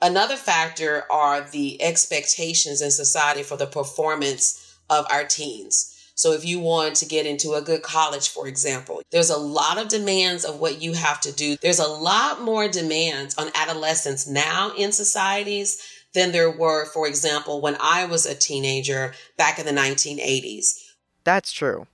Another 0.00 0.36
factor 0.36 1.04
are 1.10 1.40
the 1.40 1.82
expectations 1.82 2.80
in 2.80 2.90
society 2.90 3.42
for 3.42 3.56
the 3.56 3.66
performance 3.66 4.76
of 4.88 5.06
our 5.10 5.24
teens. 5.24 5.94
So 6.14 6.32
if 6.32 6.44
you 6.44 6.58
want 6.58 6.96
to 6.96 7.06
get 7.06 7.26
into 7.26 7.54
a 7.54 7.62
good 7.62 7.82
college, 7.82 8.28
for 8.28 8.48
example, 8.48 9.02
there's 9.10 9.30
a 9.30 9.36
lot 9.36 9.78
of 9.78 9.88
demands 9.88 10.44
of 10.44 10.58
what 10.58 10.82
you 10.82 10.94
have 10.94 11.20
to 11.20 11.32
do. 11.32 11.56
There's 11.62 11.78
a 11.78 11.86
lot 11.86 12.42
more 12.42 12.66
demands 12.68 13.36
on 13.36 13.50
adolescents 13.54 14.26
now 14.26 14.72
in 14.76 14.90
societies 14.90 15.80
than 16.14 16.32
there 16.32 16.50
were, 16.50 16.86
for 16.86 17.06
example, 17.06 17.60
when 17.60 17.76
I 17.80 18.04
was 18.04 18.26
a 18.26 18.34
teenager 18.34 19.14
back 19.36 19.58
in 19.58 19.66
the 19.66 19.72
1980s. 19.72 20.80
That's 21.22 21.52
true. 21.52 21.86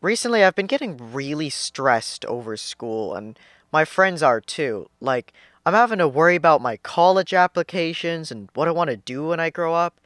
Recently, 0.00 0.44
I've 0.44 0.54
been 0.54 0.66
getting 0.66 1.12
really 1.12 1.50
stressed 1.50 2.24
over 2.26 2.56
school, 2.56 3.14
and 3.14 3.38
my 3.74 3.84
friends 3.84 4.22
are 4.22 4.40
too. 4.40 4.88
Like, 5.00 5.32
I'm 5.66 5.74
having 5.74 5.98
to 5.98 6.06
worry 6.06 6.36
about 6.36 6.60
my 6.60 6.76
college 6.76 7.34
applications 7.34 8.30
and 8.30 8.48
what 8.54 8.68
I 8.68 8.70
want 8.70 8.90
to 8.90 8.96
do 8.96 9.26
when 9.26 9.40
I 9.40 9.50
grow 9.50 9.74
up. 9.74 10.00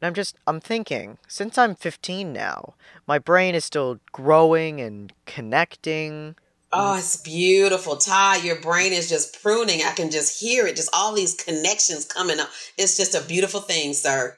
And 0.00 0.06
I'm 0.06 0.14
just, 0.14 0.38
I'm 0.46 0.58
thinking, 0.58 1.18
since 1.28 1.58
I'm 1.58 1.74
15 1.74 2.32
now, 2.32 2.76
my 3.06 3.18
brain 3.18 3.54
is 3.54 3.66
still 3.66 4.00
growing 4.10 4.80
and 4.80 5.12
connecting. 5.26 6.34
Oh, 6.72 6.96
it's 6.96 7.18
beautiful. 7.18 7.96
Tai, 7.96 8.36
your 8.36 8.58
brain 8.58 8.94
is 8.94 9.10
just 9.10 9.42
pruning. 9.42 9.82
I 9.84 9.92
can 9.92 10.10
just 10.10 10.40
hear 10.40 10.66
it. 10.66 10.76
Just 10.76 10.88
all 10.94 11.12
these 11.12 11.34
connections 11.34 12.06
coming 12.06 12.40
up. 12.40 12.48
It's 12.78 12.96
just 12.96 13.14
a 13.14 13.20
beautiful 13.20 13.60
thing, 13.60 13.92
sir. 13.92 14.34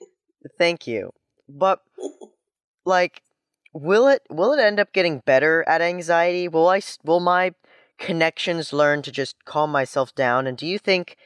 Thank 0.59 0.89
you. 0.89 1.13
But, 1.49 1.83
like, 2.85 3.23
will 3.73 4.09
it 4.09 4.23
will 4.29 4.53
it 4.53 4.61
end 4.61 4.81
up 4.81 4.93
getting 4.93 5.21
better 5.21 5.65
at 5.69 5.81
anxiety? 5.81 6.49
Will 6.49 6.69
I 6.69 6.81
will 7.05 7.21
my 7.21 7.55
connections 8.03 8.73
learn 8.73 9.01
to 9.03 9.13
just 9.13 9.45
calm 9.45 9.71
myself 9.71 10.15
down? 10.15 10.47
And 10.47 10.59
do 10.59 10.67
you 10.67 10.79
think 10.79 11.17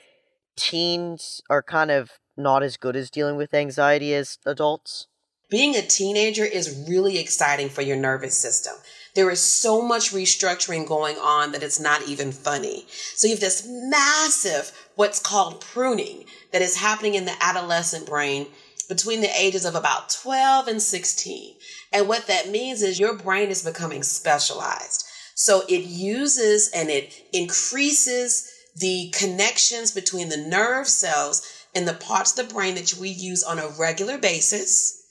teens 0.57 1.41
are 1.51 1.63
kind 1.63 1.91
of 1.91 2.13
not 2.37 2.63
as 2.63 2.77
good 2.77 2.95
as 2.95 3.11
dealing 3.11 3.37
with 3.37 3.55
anxiety 3.55 4.15
as 4.15 4.39
adults? 4.47 5.09
Being 5.49 5.75
a 5.75 5.83
teenager 5.83 6.45
is 6.45 6.87
really 6.89 7.19
exciting 7.19 7.69
for 7.69 7.83
your 7.83 7.97
nervous 7.97 8.37
system. 8.37 8.75
There 9.15 9.31
is 9.31 9.41
so 9.41 9.81
much 9.81 10.13
restructuring 10.13 10.87
going 10.87 11.17
on 11.17 11.53
that 11.53 11.63
it's 11.63 11.81
not 11.81 12.07
even 12.07 12.33
funny. 12.33 12.85
So 12.89 13.27
you 13.27 13.35
have 13.35 13.41
this 13.41 13.67
massive, 13.67 14.73
what's 14.97 15.21
called 15.21 15.63
pruning, 15.63 16.25
that 16.53 16.63
is 16.63 16.77
happening 16.77 17.15
in 17.15 17.25
the 17.25 17.37
adolescent 17.41 18.07
brain 18.07 18.49
between 18.89 19.21
the 19.21 19.41
ages 19.41 19.65
of 19.65 19.75
about 19.75 20.11
12 20.11 20.69
and 20.69 20.83
16. 20.83 21.55
And 21.93 22.09
what 22.09 22.27
that 22.27 22.51
means 22.51 22.83
is 22.83 23.01
your 23.01 23.15
brain 23.15 23.49
is 23.49 23.65
becoming 23.65 24.03
specialized. 24.03 25.06
So 25.37 25.65
it 25.69 25.85
uses 25.85 26.71
and 26.75 26.89
it 26.89 27.13
increases 27.31 28.51
the 28.75 29.13
connections 29.15 29.93
between 29.93 30.31
the 30.31 30.39
nerve 30.39 30.89
cells 30.89 31.47
and 31.75 31.87
the 31.87 31.93
parts 31.93 32.37
of 32.37 32.49
the 32.49 32.55
brain 32.55 32.75
that 32.77 32.95
we 32.95 33.11
use 33.11 33.45
on 33.45 33.59
a 33.59 33.69
regular 33.69 34.17
basis 34.17 35.05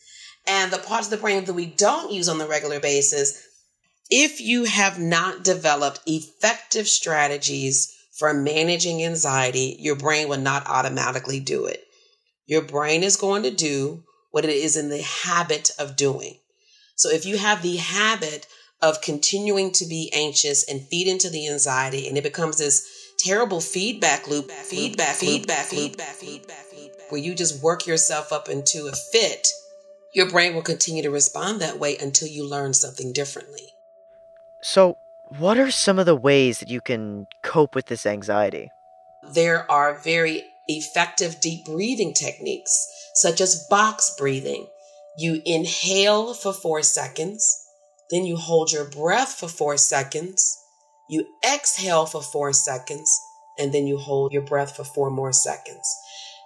and 0.47 0.71
the 0.71 0.79
parts 0.79 1.07
of 1.07 1.11
the 1.11 1.17
brain 1.17 1.45
that 1.45 1.53
we 1.53 1.67
don't 1.67 2.11
use 2.11 2.27
on 2.27 2.39
the 2.39 2.47
regular 2.47 2.79
basis. 2.79 3.47
If 4.09 4.41
you 4.41 4.63
have 4.63 4.99
not 4.99 5.43
developed 5.43 6.01
effective 6.07 6.87
strategies 6.87 7.95
for 8.17 8.33
managing 8.33 9.03
anxiety, 9.03 9.77
your 9.79 9.95
brain 9.95 10.27
will 10.27 10.39
not 10.39 10.65
automatically 10.65 11.39
do 11.39 11.65
it. 11.65 11.83
Your 12.47 12.63
brain 12.63 13.03
is 13.03 13.15
going 13.15 13.43
to 13.43 13.51
do 13.51 14.03
what 14.31 14.43
it 14.43 14.49
is 14.49 14.75
in 14.75 14.89
the 14.89 15.03
habit 15.03 15.69
of 15.77 15.95
doing. 15.95 16.39
So 16.95 17.09
if 17.11 17.27
you 17.27 17.37
have 17.37 17.61
the 17.61 17.75
habit 17.75 18.47
of 18.85 19.01
continuing 19.01 19.71
to 19.71 19.85
be 19.85 20.11
anxious 20.13 20.63
and 20.69 20.87
feed 20.87 21.07
into 21.07 21.27
the 21.27 21.49
anxiety, 21.49 22.07
and 22.07 22.17
it 22.17 22.23
becomes 22.23 22.59
this 22.59 22.87
terrible 23.17 23.59
feedback 23.59 24.27
loop, 24.27 24.51
feedback, 24.51 25.15
feedback, 25.15 25.65
feedback, 25.65 26.13
feedback, 26.13 26.55
feedback, 26.55 27.11
where 27.11 27.19
you 27.19 27.33
just 27.33 27.63
work 27.63 27.87
yourself 27.87 28.31
up 28.31 28.47
into 28.47 28.85
a 28.85 28.91
fit, 28.91 29.47
your 30.13 30.29
brain 30.29 30.53
will 30.53 30.61
continue 30.61 31.01
to 31.01 31.09
respond 31.09 31.59
that 31.59 31.79
way 31.79 31.97
until 31.97 32.27
you 32.27 32.47
learn 32.47 32.75
something 32.75 33.11
differently. 33.11 33.73
So, 34.61 34.97
what 35.39 35.57
are 35.57 35.71
some 35.71 35.97
of 35.97 36.05
the 36.05 36.15
ways 36.15 36.59
that 36.59 36.69
you 36.69 36.79
can 36.79 37.25
cope 37.41 37.73
with 37.73 37.87
this 37.87 38.05
anxiety? 38.05 38.69
There 39.33 39.69
are 39.69 39.97
very 39.97 40.43
effective 40.67 41.41
deep 41.41 41.65
breathing 41.65 42.13
techniques, 42.13 42.87
such 43.15 43.41
as 43.41 43.65
box 43.67 44.15
breathing. 44.15 44.67
You 45.17 45.41
inhale 45.43 46.35
for 46.35 46.53
four 46.53 46.83
seconds, 46.83 47.64
then 48.11 48.25
you 48.25 48.37
hold 48.37 48.71
your 48.71 48.85
breath 48.85 49.33
for 49.33 49.47
four 49.47 49.77
seconds, 49.77 50.61
you 51.09 51.25
exhale 51.43 52.05
for 52.05 52.21
four 52.21 52.53
seconds, 52.53 53.19
and 53.57 53.73
then 53.73 53.87
you 53.87 53.97
hold 53.97 54.33
your 54.33 54.41
breath 54.41 54.75
for 54.75 54.83
four 54.83 55.09
more 55.09 55.33
seconds. 55.33 55.87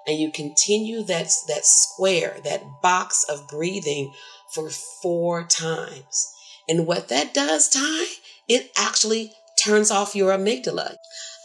And 0.07 0.17
you 0.17 0.31
continue 0.31 1.03
that, 1.03 1.31
that 1.47 1.65
square, 1.65 2.37
that 2.43 2.63
box 2.81 3.25
of 3.29 3.47
breathing 3.47 4.13
for 4.53 4.69
four 4.69 5.43
times. 5.43 6.33
And 6.67 6.87
what 6.87 7.09
that 7.09 7.33
does, 7.33 7.69
Tai, 7.69 8.05
it 8.47 8.71
actually 8.77 9.33
turns 9.63 9.91
off 9.91 10.15
your 10.15 10.31
amygdala. 10.31 10.95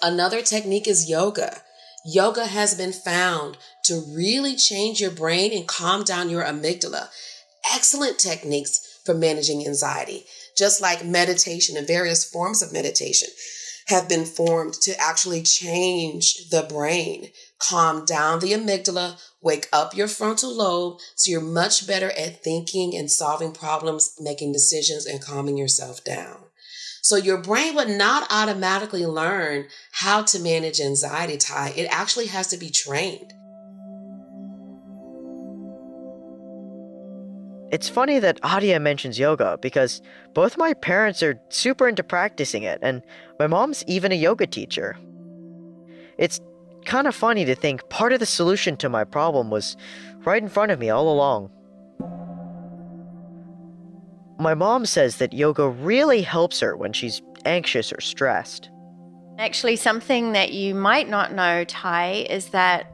Another 0.03 0.43
technique 0.43 0.87
is 0.87 1.11
yoga. 1.11 1.63
Yoga 2.05 2.47
has 2.47 2.75
been 2.75 2.93
found 2.93 3.57
to 3.85 4.03
really 4.15 4.55
change 4.55 5.01
your 5.01 5.11
brain 5.11 5.53
and 5.53 5.67
calm 5.67 6.05
down 6.05 6.29
your 6.29 6.45
amygdala. 6.45 7.09
Excellent 7.75 8.19
techniques 8.19 8.84
for 9.05 9.15
managing 9.15 9.67
anxiety 9.67 10.27
just 10.57 10.81
like 10.81 11.05
meditation 11.05 11.77
and 11.77 11.87
various 11.87 12.25
forms 12.25 12.63
of 12.63 12.73
meditation 12.73 13.29
have 13.89 14.09
been 14.09 14.25
formed 14.25 14.73
to 14.73 14.99
actually 14.99 15.43
change 15.43 16.49
the 16.49 16.63
brain, 16.63 17.29
calm 17.59 18.05
down 18.07 18.39
the 18.39 18.53
amygdala, 18.53 19.21
wake 19.43 19.69
up 19.75 19.95
your 19.95 20.09
frontal 20.09 20.57
lobe 20.57 20.99
so 21.15 21.31
you're 21.31 21.41
much 21.43 21.87
better 21.87 22.11
at 22.13 22.43
thinking 22.43 22.97
and 22.97 23.11
solving 23.11 23.53
problems, 23.53 24.15
making 24.19 24.53
decisions, 24.53 25.05
and 25.05 25.21
calming 25.21 25.59
yourself 25.59 26.03
down. 26.03 26.45
So 27.03 27.17
your 27.17 27.37
brain 27.37 27.75
would 27.75 27.91
not 27.91 28.27
automatically 28.31 29.05
learn 29.05 29.67
how 29.93 30.23
to 30.23 30.39
manage 30.39 30.81
anxiety, 30.81 31.37
Tai. 31.37 31.75
It 31.77 31.87
actually 31.91 32.27
has 32.27 32.47
to 32.49 32.57
be 32.57 32.71
trained. 32.71 33.34
It's 37.75 37.89
funny 37.89 38.21
that 38.21 38.39
Adia 38.45 38.79
mentions 38.79 39.19
yoga 39.19 39.59
because 39.61 40.01
both 40.33 40.57
my 40.57 40.75
parents 40.75 41.25
are 41.25 41.41
super 41.49 41.89
into 41.89 42.05
practicing 42.05 42.63
it, 42.63 42.79
and 42.83 43.03
my 43.41 43.49
mom's 43.49 43.83
even 43.89 44.13
a 44.13 44.15
yoga 44.15 44.47
teacher. 44.47 44.97
It's 46.17 46.41
kind 46.85 47.09
of 47.09 47.17
funny 47.17 47.45
to 47.47 47.57
think 47.57 47.89
part 47.89 48.13
of 48.13 48.21
the 48.21 48.27
solution 48.27 48.77
to 48.77 48.89
my 48.89 49.03
problem 49.03 49.51
was 49.51 49.77
right 50.25 50.41
in 50.41 50.49
front 50.49 50.71
of 50.71 50.79
me 50.79 50.89
all 50.89 51.13
along. 51.13 51.51
My 54.39 54.55
mom 54.55 54.87
says 54.87 55.17
that 55.17 55.33
yoga 55.33 55.69
really 55.69 56.23
helps 56.23 56.61
her 56.61 56.77
when 56.77 56.93
she's 56.93 57.23
anxious 57.45 57.93
or 57.93 58.01
stressed. 58.01 58.71
Actually, 59.41 59.75
something 59.75 60.31
that 60.31 60.53
you 60.53 60.77
might 60.77 61.09
not 61.09 61.33
know, 61.33 61.65
Tai, 61.65 62.25
is 62.31 62.51
that 62.51 62.94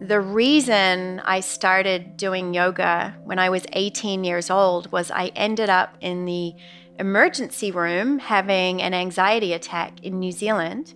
the 0.00 0.20
reason 0.20 1.20
I 1.24 1.40
started 1.40 2.16
doing 2.16 2.54
yoga 2.54 3.16
when 3.24 3.38
I 3.38 3.50
was 3.50 3.64
18 3.72 4.22
years 4.22 4.50
old 4.50 4.90
was 4.92 5.10
I 5.10 5.32
ended 5.34 5.68
up 5.68 5.96
in 6.00 6.24
the 6.24 6.54
emergency 6.98 7.70
room 7.70 8.18
having 8.18 8.80
an 8.80 8.94
anxiety 8.94 9.52
attack 9.52 10.04
in 10.04 10.18
New 10.18 10.32
Zealand. 10.32 10.94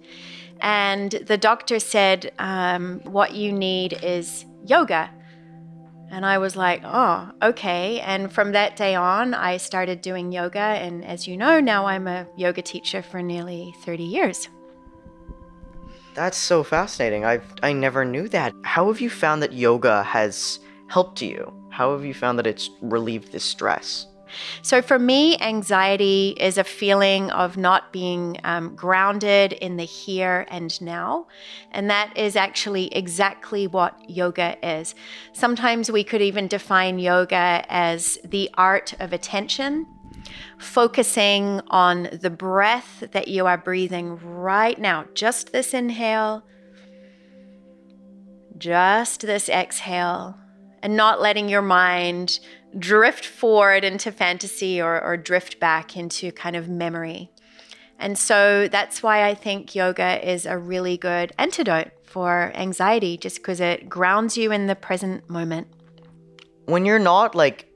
And 0.61 1.11
the 1.11 1.37
doctor 1.37 1.81
said, 1.81 2.33
um, 2.39 3.01
What 3.05 3.35
you 3.35 3.53
need 3.53 3.99
is 4.03 4.45
yoga. 4.65 5.11
And 6.11 6.25
I 6.25 6.39
was 6.39 6.55
like, 6.55 6.83
Oh, 6.85 7.31
okay. 7.43 8.01
And 8.01 8.33
from 8.33 8.53
that 8.53 8.77
day 8.77 8.95
on, 8.95 9.35
I 9.35 9.57
started 9.57 10.01
doing 10.01 10.31
yoga. 10.31 10.61
And 10.61 11.05
as 11.05 11.27
you 11.27 11.37
know, 11.37 11.59
now 11.59 11.87
I'm 11.87 12.07
a 12.07 12.27
yoga 12.37 12.63
teacher 12.63 13.03
for 13.03 13.21
nearly 13.21 13.75
30 13.85 14.05
years. 14.05 14.49
That's 16.15 16.37
so 16.37 16.63
fascinating. 16.63 17.25
I 17.25 17.41
I 17.63 17.73
never 17.73 18.05
knew 18.05 18.29
that. 18.29 18.53
How 18.65 18.89
have 18.89 19.01
you 19.01 19.09
found 19.09 19.43
that 19.43 19.53
yoga 19.53 20.03
has 20.03 20.61
helped 20.89 21.23
you? 21.23 21.53
How 21.71 21.93
have 21.93 22.05
you 22.05 22.13
found 22.13 22.39
that 22.39 22.47
it's 22.47 22.69
relieved 22.83 23.33
this 23.33 23.45
stress? 23.45 24.07
So 24.63 24.81
for 24.81 24.99
me, 24.99 25.39
anxiety 25.39 26.35
is 26.39 26.57
a 26.57 26.65
feeling 26.65 27.31
of 27.31 27.57
not 27.57 27.93
being 27.93 28.39
um, 28.45 28.75
grounded 28.75 29.53
in 29.53 29.77
the 29.77 29.85
here 29.85 30.47
and 30.49 30.81
now. 30.81 31.27
And 31.71 31.91
that 31.91 32.17
is 32.17 32.37
actually 32.37 32.95
exactly 32.95 33.67
what 33.67 33.95
yoga 34.09 34.57
is. 34.67 34.95
Sometimes 35.33 35.91
we 35.91 36.05
could 36.05 36.23
even 36.23 36.49
define 36.49 36.99
yoga 36.99 37.65
as 37.69 38.19
the 38.25 38.51
art 38.55 38.95
of 39.01 39.13
attention 39.13 39.87
focusing 40.59 41.61
on 41.69 42.09
the 42.13 42.31
breath 42.31 43.05
that 43.13 43.29
you 43.29 43.47
are 43.47 43.59
breathing 43.59 44.19
right 44.23 44.79
now. 44.79 45.07
Just 45.15 45.53
this 45.53 45.75
inhale, 45.75 46.45
just 48.59 49.23
this 49.23 49.49
exhale, 49.49 50.37
and 50.83 50.97
not 50.97 51.21
letting 51.21 51.49
your 51.49 51.63
mind 51.63 52.39
drift 52.79 53.25
forward 53.25 53.85
into 53.85 54.11
fantasy 54.11 54.81
or, 54.81 55.01
or 55.03 55.17
drift 55.17 55.61
back 55.61 55.97
into 55.97 56.33
kind 56.33 56.57
of 56.57 56.69
memory. 56.69 57.31
And 57.99 58.19
so 58.19 58.67
that's 58.69 59.03
why 59.03 59.29
I 59.29 59.35
think 59.35 59.75
yoga 59.75 60.29
is 60.29 60.45
a 60.45 60.59
really 60.59 60.97
good 60.97 61.33
antidote 61.39 61.93
for 62.05 62.51
anxiety, 62.55 63.17
just 63.17 63.37
because 63.37 63.61
it 63.61 63.89
grounds 63.89 64.37
you 64.37 64.51
in 64.51 64.67
the 64.67 64.75
present 64.75 65.31
moment. 65.31 65.69
When 66.67 66.85
you're 66.85 66.99
not 66.99 67.35
like 67.35 67.72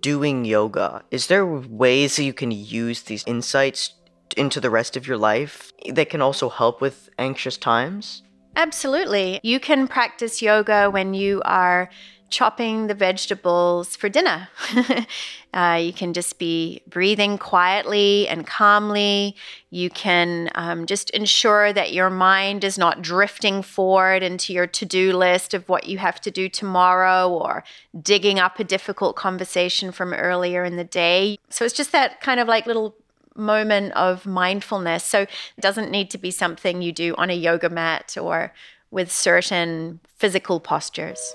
doing 0.00 0.44
yoga, 0.44 1.02
is 1.10 1.26
there 1.26 1.46
ways 1.46 2.16
that 2.16 2.24
you 2.24 2.32
can 2.32 2.50
use 2.50 3.02
these 3.02 3.24
insights 3.26 3.94
into 4.36 4.60
the 4.60 4.70
rest 4.70 4.96
of 4.96 5.06
your 5.06 5.18
life 5.18 5.72
that 5.88 6.10
can 6.10 6.22
also 6.22 6.48
help 6.48 6.80
with 6.80 7.10
anxious 7.18 7.56
times? 7.56 8.22
Absolutely. 8.56 9.40
You 9.42 9.58
can 9.58 9.88
practice 9.88 10.42
yoga 10.42 10.90
when 10.90 11.14
you 11.14 11.40
are 11.44 11.88
chopping 12.32 12.88
the 12.88 12.94
vegetables 12.94 13.94
for 13.94 14.08
dinner. 14.08 14.48
uh, 15.54 15.78
you 15.80 15.92
can 15.92 16.12
just 16.12 16.38
be 16.38 16.80
breathing 16.88 17.38
quietly 17.38 18.26
and 18.26 18.46
calmly. 18.46 19.36
You 19.70 19.90
can 19.90 20.50
um, 20.56 20.86
just 20.86 21.10
ensure 21.10 21.72
that 21.72 21.92
your 21.92 22.10
mind 22.10 22.64
is 22.64 22.78
not 22.78 23.02
drifting 23.02 23.62
forward 23.62 24.22
into 24.22 24.52
your 24.52 24.66
to 24.66 24.84
do 24.84 25.16
list 25.16 25.54
of 25.54 25.68
what 25.68 25.86
you 25.86 25.98
have 25.98 26.20
to 26.22 26.30
do 26.30 26.48
tomorrow 26.48 27.28
or 27.28 27.62
digging 28.00 28.40
up 28.40 28.58
a 28.58 28.64
difficult 28.64 29.14
conversation 29.14 29.92
from 29.92 30.12
earlier 30.14 30.64
in 30.64 30.76
the 30.76 30.84
day. 30.84 31.38
So 31.50 31.64
it's 31.64 31.74
just 31.74 31.92
that 31.92 32.20
kind 32.20 32.40
of 32.40 32.48
like 32.48 32.66
little 32.66 32.96
moment 33.36 33.92
of 33.92 34.26
mindfulness. 34.26 35.04
So 35.04 35.20
it 35.20 35.60
doesn't 35.60 35.90
need 35.90 36.10
to 36.10 36.18
be 36.18 36.30
something 36.30 36.82
you 36.82 36.92
do 36.92 37.14
on 37.16 37.30
a 37.30 37.34
yoga 37.34 37.68
mat 37.68 38.16
or 38.18 38.52
with 38.90 39.12
certain 39.12 40.00
physical 40.16 40.60
postures. 40.60 41.34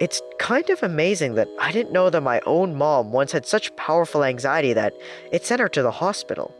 It's 0.00 0.22
kind 0.38 0.70
of 0.70 0.82
amazing 0.84 1.34
that 1.34 1.48
I 1.58 1.72
didn't 1.72 1.92
know 1.92 2.08
that 2.08 2.20
my 2.20 2.40
own 2.46 2.76
mom 2.76 3.10
once 3.10 3.32
had 3.32 3.46
such 3.46 3.74
powerful 3.74 4.22
anxiety 4.22 4.72
that 4.72 4.94
it 5.32 5.44
sent 5.44 5.60
her 5.60 5.68
to 5.70 5.82
the 5.82 5.90
hospital. 5.90 6.54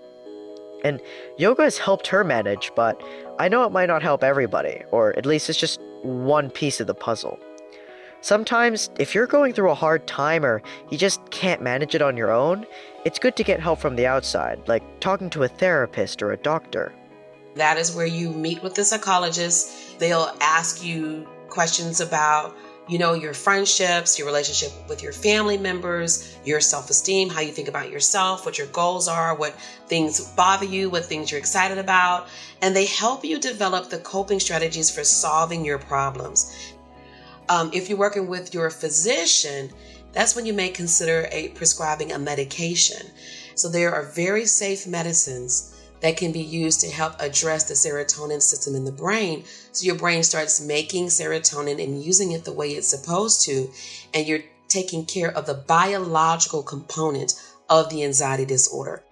And 0.82 1.00
yoga 1.36 1.62
has 1.62 1.78
helped 1.78 2.08
her 2.08 2.24
manage, 2.24 2.72
but 2.74 3.00
I 3.38 3.48
know 3.48 3.64
it 3.64 3.70
might 3.70 3.86
not 3.86 4.02
help 4.02 4.24
everybody, 4.24 4.82
or 4.90 5.16
at 5.16 5.24
least 5.24 5.48
it's 5.48 5.58
just 5.58 5.80
one 6.02 6.50
piece 6.50 6.80
of 6.80 6.88
the 6.88 6.94
puzzle. 6.94 7.38
Sometimes, 8.22 8.90
if 8.98 9.14
you're 9.14 9.28
going 9.28 9.52
through 9.52 9.70
a 9.70 9.76
hard 9.76 10.08
time 10.08 10.44
or 10.44 10.60
you 10.90 10.98
just 10.98 11.20
can't 11.30 11.62
manage 11.62 11.94
it 11.94 12.02
on 12.02 12.16
your 12.16 12.32
own, 12.32 12.66
it's 13.04 13.20
good 13.20 13.36
to 13.36 13.44
get 13.44 13.60
help 13.60 13.78
from 13.78 13.94
the 13.94 14.06
outside, 14.06 14.60
like 14.66 14.82
talking 14.98 15.30
to 15.30 15.44
a 15.44 15.48
therapist 15.48 16.22
or 16.22 16.32
a 16.32 16.36
doctor. 16.36 16.92
That 17.54 17.78
is 17.78 17.94
where 17.94 18.06
you 18.06 18.30
meet 18.30 18.64
with 18.64 18.74
the 18.74 18.84
psychologist. 18.84 19.98
They'll 20.00 20.34
ask 20.40 20.84
you 20.84 21.28
questions 21.48 22.00
about 22.00 22.56
you 22.88 22.98
know, 22.98 23.12
your 23.12 23.34
friendships, 23.34 24.18
your 24.18 24.26
relationship 24.26 24.72
with 24.88 25.02
your 25.02 25.12
family 25.12 25.58
members, 25.58 26.36
your 26.44 26.60
self 26.60 26.88
esteem, 26.88 27.28
how 27.28 27.40
you 27.40 27.52
think 27.52 27.68
about 27.68 27.90
yourself, 27.90 28.46
what 28.46 28.56
your 28.56 28.66
goals 28.68 29.08
are, 29.08 29.34
what 29.34 29.54
things 29.86 30.20
bother 30.30 30.64
you, 30.64 30.88
what 30.88 31.04
things 31.04 31.30
you're 31.30 31.38
excited 31.38 31.78
about. 31.78 32.28
And 32.62 32.74
they 32.74 32.86
help 32.86 33.24
you 33.24 33.38
develop 33.38 33.90
the 33.90 33.98
coping 33.98 34.40
strategies 34.40 34.90
for 34.90 35.04
solving 35.04 35.64
your 35.64 35.78
problems. 35.78 36.72
Um, 37.50 37.70
if 37.72 37.88
you're 37.88 37.98
working 37.98 38.26
with 38.26 38.54
your 38.54 38.70
physician, 38.70 39.70
that's 40.12 40.34
when 40.34 40.46
you 40.46 40.54
may 40.54 40.70
consider 40.70 41.28
a 41.30 41.48
prescribing 41.50 42.12
a 42.12 42.18
medication. 42.18 43.06
So 43.54 43.68
there 43.68 43.92
are 43.92 44.04
very 44.04 44.46
safe 44.46 44.86
medicines 44.86 45.77
that 46.00 46.16
can 46.16 46.32
be 46.32 46.40
used 46.40 46.80
to 46.80 46.90
help 46.90 47.14
address 47.20 47.64
the 47.64 47.74
serotonin 47.74 48.40
system 48.40 48.74
in 48.74 48.84
the 48.84 48.92
brain. 48.92 49.44
So 49.72 49.84
your 49.84 49.96
brain 49.96 50.22
starts 50.22 50.60
making 50.60 51.06
serotonin 51.06 51.82
and 51.82 52.02
using 52.02 52.32
it 52.32 52.44
the 52.44 52.52
way 52.52 52.70
it's 52.70 52.88
supposed 52.88 53.44
to, 53.46 53.70
and 54.14 54.26
you're 54.26 54.44
taking 54.68 55.04
care 55.04 55.30
of 55.30 55.46
the 55.46 55.54
biological 55.54 56.62
component 56.62 57.34
of 57.68 57.90
the 57.90 58.04
anxiety 58.04 58.44
disorder. 58.44 59.02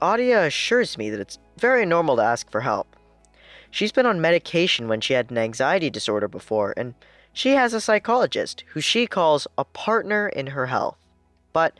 Adia 0.00 0.46
assures 0.46 0.98
me 0.98 1.10
that 1.10 1.20
it's 1.20 1.38
very 1.56 1.86
normal 1.86 2.16
to 2.16 2.22
ask 2.22 2.50
for 2.50 2.60
help. 2.60 2.96
She's 3.70 3.92
been 3.92 4.06
on 4.06 4.20
medication 4.20 4.86
when 4.86 5.00
she 5.00 5.14
had 5.14 5.30
an 5.30 5.38
anxiety 5.38 5.90
disorder 5.90 6.28
before, 6.28 6.74
and 6.76 6.94
she 7.32 7.50
has 7.50 7.74
a 7.74 7.80
psychologist 7.80 8.64
who 8.68 8.80
she 8.80 9.06
calls 9.06 9.46
a 9.58 9.64
partner 9.64 10.28
in 10.28 10.48
her 10.48 10.66
health. 10.66 10.96
But 11.52 11.78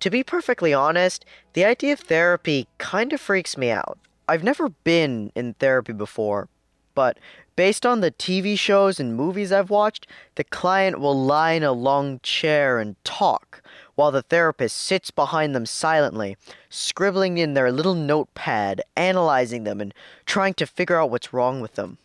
to 0.00 0.10
be 0.10 0.22
perfectly 0.22 0.72
honest, 0.72 1.24
the 1.52 1.64
idea 1.64 1.92
of 1.92 2.00
therapy 2.00 2.68
kind 2.78 3.12
of 3.12 3.20
freaks 3.20 3.56
me 3.56 3.70
out. 3.70 3.98
I've 4.28 4.44
never 4.44 4.68
been 4.68 5.32
in 5.34 5.54
therapy 5.54 5.92
before, 5.92 6.48
but 6.94 7.18
based 7.56 7.86
on 7.86 8.00
the 8.00 8.10
TV 8.10 8.58
shows 8.58 9.00
and 9.00 9.16
movies 9.16 9.50
I've 9.50 9.70
watched, 9.70 10.06
the 10.36 10.44
client 10.44 11.00
will 11.00 11.20
lie 11.20 11.52
in 11.52 11.62
a 11.62 11.72
long 11.72 12.20
chair 12.22 12.78
and 12.78 13.02
talk, 13.04 13.62
while 13.94 14.12
the 14.12 14.22
therapist 14.22 14.76
sits 14.76 15.10
behind 15.10 15.54
them 15.54 15.66
silently, 15.66 16.36
scribbling 16.70 17.38
in 17.38 17.54
their 17.54 17.72
little 17.72 17.94
notepad, 17.94 18.80
analyzing 18.96 19.64
them, 19.64 19.80
and 19.80 19.92
trying 20.26 20.54
to 20.54 20.66
figure 20.66 21.00
out 21.00 21.10
what's 21.10 21.32
wrong 21.32 21.60
with 21.60 21.74
them. 21.74 21.98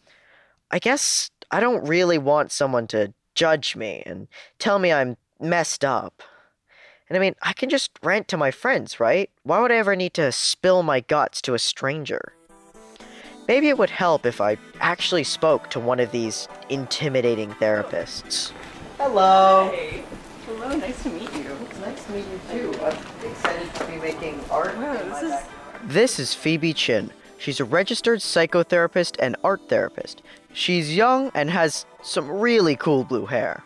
I 0.72 0.80
guess 0.80 1.30
I 1.52 1.60
don't 1.60 1.88
really 1.88 2.18
want 2.18 2.52
someone 2.52 2.88
to 2.88 3.14
judge 3.36 3.76
me 3.76 4.02
and 4.06 4.28
tell 4.58 4.80
me 4.80 4.92
I'm 4.92 5.18
messed 5.40 5.86
up. 5.86 6.24
And 7.14 7.22
I 7.22 7.28
mean, 7.28 7.36
I 7.44 7.54
can 7.54 7.70
just 7.70 7.92
rant 8.02 8.28
to 8.30 8.38
my 8.38 8.50
friends, 8.50 9.00
right? 9.00 9.30
Why 9.44 9.60
would 9.60 9.72
I 9.72 9.76
ever 9.76 9.96
need 9.96 10.16
to 10.16 10.32
spill 10.32 10.82
my 10.82 11.00
guts 11.00 11.44
to 11.44 11.54
a 11.54 11.60
stranger? 11.60 12.34
Maybe 13.48 13.70
it 13.70 13.78
would 13.78 13.92
help 13.92 14.26
if 14.26 14.42
I 14.42 14.58
actually 14.80 15.24
spoke 15.24 15.70
to 15.70 15.80
one 15.80 16.00
of 16.00 16.12
these 16.12 16.48
intimidating 16.70 17.52
therapists. 17.52 18.52
Hello. 18.98 19.70
Hey. 19.72 20.04
Hello, 20.48 20.76
nice 20.76 21.04
to 21.04 21.10
meet 21.10 21.32
you. 21.36 21.56
It's 21.70 21.80
nice 21.82 22.04
to 22.04 22.12
meet 22.14 22.26
you 22.26 22.40
too. 22.50 22.84
I'm 22.84 22.98
excited 23.30 23.76
to 23.76 23.86
be 23.86 23.98
making 23.98 24.44
art. 24.50 24.76
Wow, 24.76 24.94
this 24.94 25.22
is 25.22 25.48
This 25.84 26.18
is 26.18 26.34
Phoebe 26.34 26.74
Chin. 26.74 27.12
She's 27.38 27.60
a 27.60 27.66
registered 27.66 28.22
psychotherapist 28.22 29.18
and 29.20 29.36
art 29.44 29.70
therapist. 29.70 30.24
She's 30.52 30.98
young 30.98 31.30
and 31.36 31.52
has 31.52 31.86
some 32.02 32.28
really 32.32 32.76
cool 32.76 33.04
blue 33.04 33.28
hair. 33.28 33.62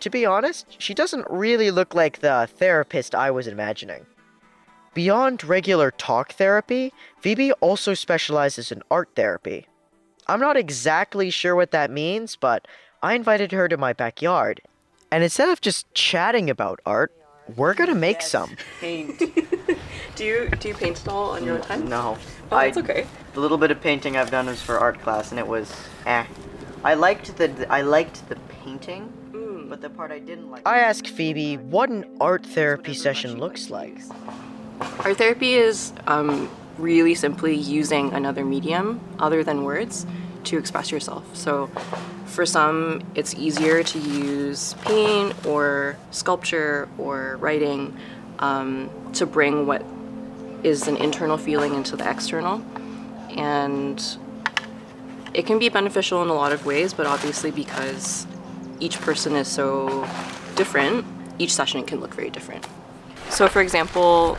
To 0.00 0.10
be 0.10 0.26
honest, 0.26 0.66
she 0.78 0.94
doesn't 0.94 1.26
really 1.30 1.70
look 1.70 1.94
like 1.94 2.20
the 2.20 2.48
therapist 2.56 3.14
I 3.14 3.30
was 3.30 3.46
imagining. 3.46 4.06
Beyond 4.94 5.44
regular 5.44 5.90
talk 5.90 6.32
therapy, 6.32 6.92
Phoebe 7.20 7.52
also 7.52 7.94
specializes 7.94 8.72
in 8.72 8.82
art 8.90 9.10
therapy. 9.14 9.66
I'm 10.26 10.40
not 10.40 10.56
exactly 10.56 11.30
sure 11.30 11.54
what 11.54 11.70
that 11.70 11.90
means, 11.90 12.36
but 12.36 12.66
I 13.02 13.14
invited 13.14 13.52
her 13.52 13.68
to 13.68 13.76
my 13.76 13.92
backyard. 13.92 14.60
And 15.10 15.22
instead 15.22 15.48
of 15.50 15.60
just 15.60 15.92
chatting 15.94 16.50
about 16.50 16.80
art, 16.84 17.12
we're 17.54 17.74
gonna 17.74 17.94
make 17.94 18.22
some. 18.22 18.56
paint. 18.80 19.18
do 20.16 20.24
you 20.24 20.48
do 20.58 20.68
you 20.68 20.74
paint 20.74 21.00
at 21.00 21.08
all 21.08 21.30
on 21.30 21.44
your 21.44 21.56
own 21.56 21.62
time? 21.62 21.88
No. 21.88 22.18
Oh, 22.50 22.56
that's 22.58 22.76
okay. 22.78 23.06
The 23.34 23.40
little 23.40 23.58
bit 23.58 23.70
of 23.70 23.80
painting 23.80 24.16
I've 24.16 24.30
done 24.30 24.46
was 24.46 24.62
for 24.62 24.78
art 24.78 25.00
class, 25.00 25.30
and 25.30 25.38
it 25.38 25.46
was 25.46 25.72
eh. 26.06 26.24
I 26.82 26.94
liked 26.94 27.36
the 27.36 27.66
I 27.70 27.82
liked 27.82 28.28
the 28.28 28.36
painting, 28.64 29.12
but 29.68 29.80
the 29.80 29.90
part 29.90 30.10
I 30.10 30.18
didn't 30.18 30.50
like. 30.50 30.66
I 30.66 30.78
asked 30.80 31.08
Phoebe 31.08 31.56
what 31.56 31.88
an 31.90 32.04
art 32.20 32.44
therapy 32.46 32.94
session 32.94 33.38
looks 33.38 33.70
like. 33.70 33.98
Art 35.00 35.16
therapy 35.18 35.54
is 35.54 35.92
um, 36.06 36.50
really 36.78 37.14
simply 37.14 37.54
using 37.54 38.12
another 38.12 38.44
medium 38.44 39.00
other 39.18 39.42
than 39.42 39.64
words 39.64 40.06
to 40.44 40.58
express 40.58 40.90
yourself. 40.90 41.24
So, 41.36 41.68
for 42.26 42.46
some, 42.46 43.02
it's 43.14 43.34
easier 43.34 43.82
to 43.82 43.98
use 43.98 44.74
paint 44.82 45.46
or 45.46 45.96
sculpture 46.10 46.88
or 46.98 47.36
writing 47.38 47.96
um, 48.38 48.90
to 49.14 49.26
bring 49.26 49.66
what 49.66 49.84
is 50.62 50.88
an 50.88 50.96
internal 50.96 51.38
feeling 51.38 51.74
into 51.74 51.96
the 51.96 52.08
external. 52.08 52.62
And 53.30 54.02
it 55.34 55.46
can 55.46 55.58
be 55.58 55.68
beneficial 55.68 56.22
in 56.22 56.28
a 56.28 56.34
lot 56.34 56.52
of 56.52 56.66
ways, 56.66 56.94
but 56.94 57.06
obviously, 57.06 57.50
because 57.50 58.26
each 58.80 59.00
person 59.00 59.34
is 59.34 59.48
so 59.48 60.08
different, 60.54 61.04
each 61.38 61.54
session 61.54 61.84
can 61.84 62.00
look 62.00 62.14
very 62.14 62.30
different. 62.30 62.66
So, 63.30 63.48
for 63.48 63.60
example, 63.60 64.38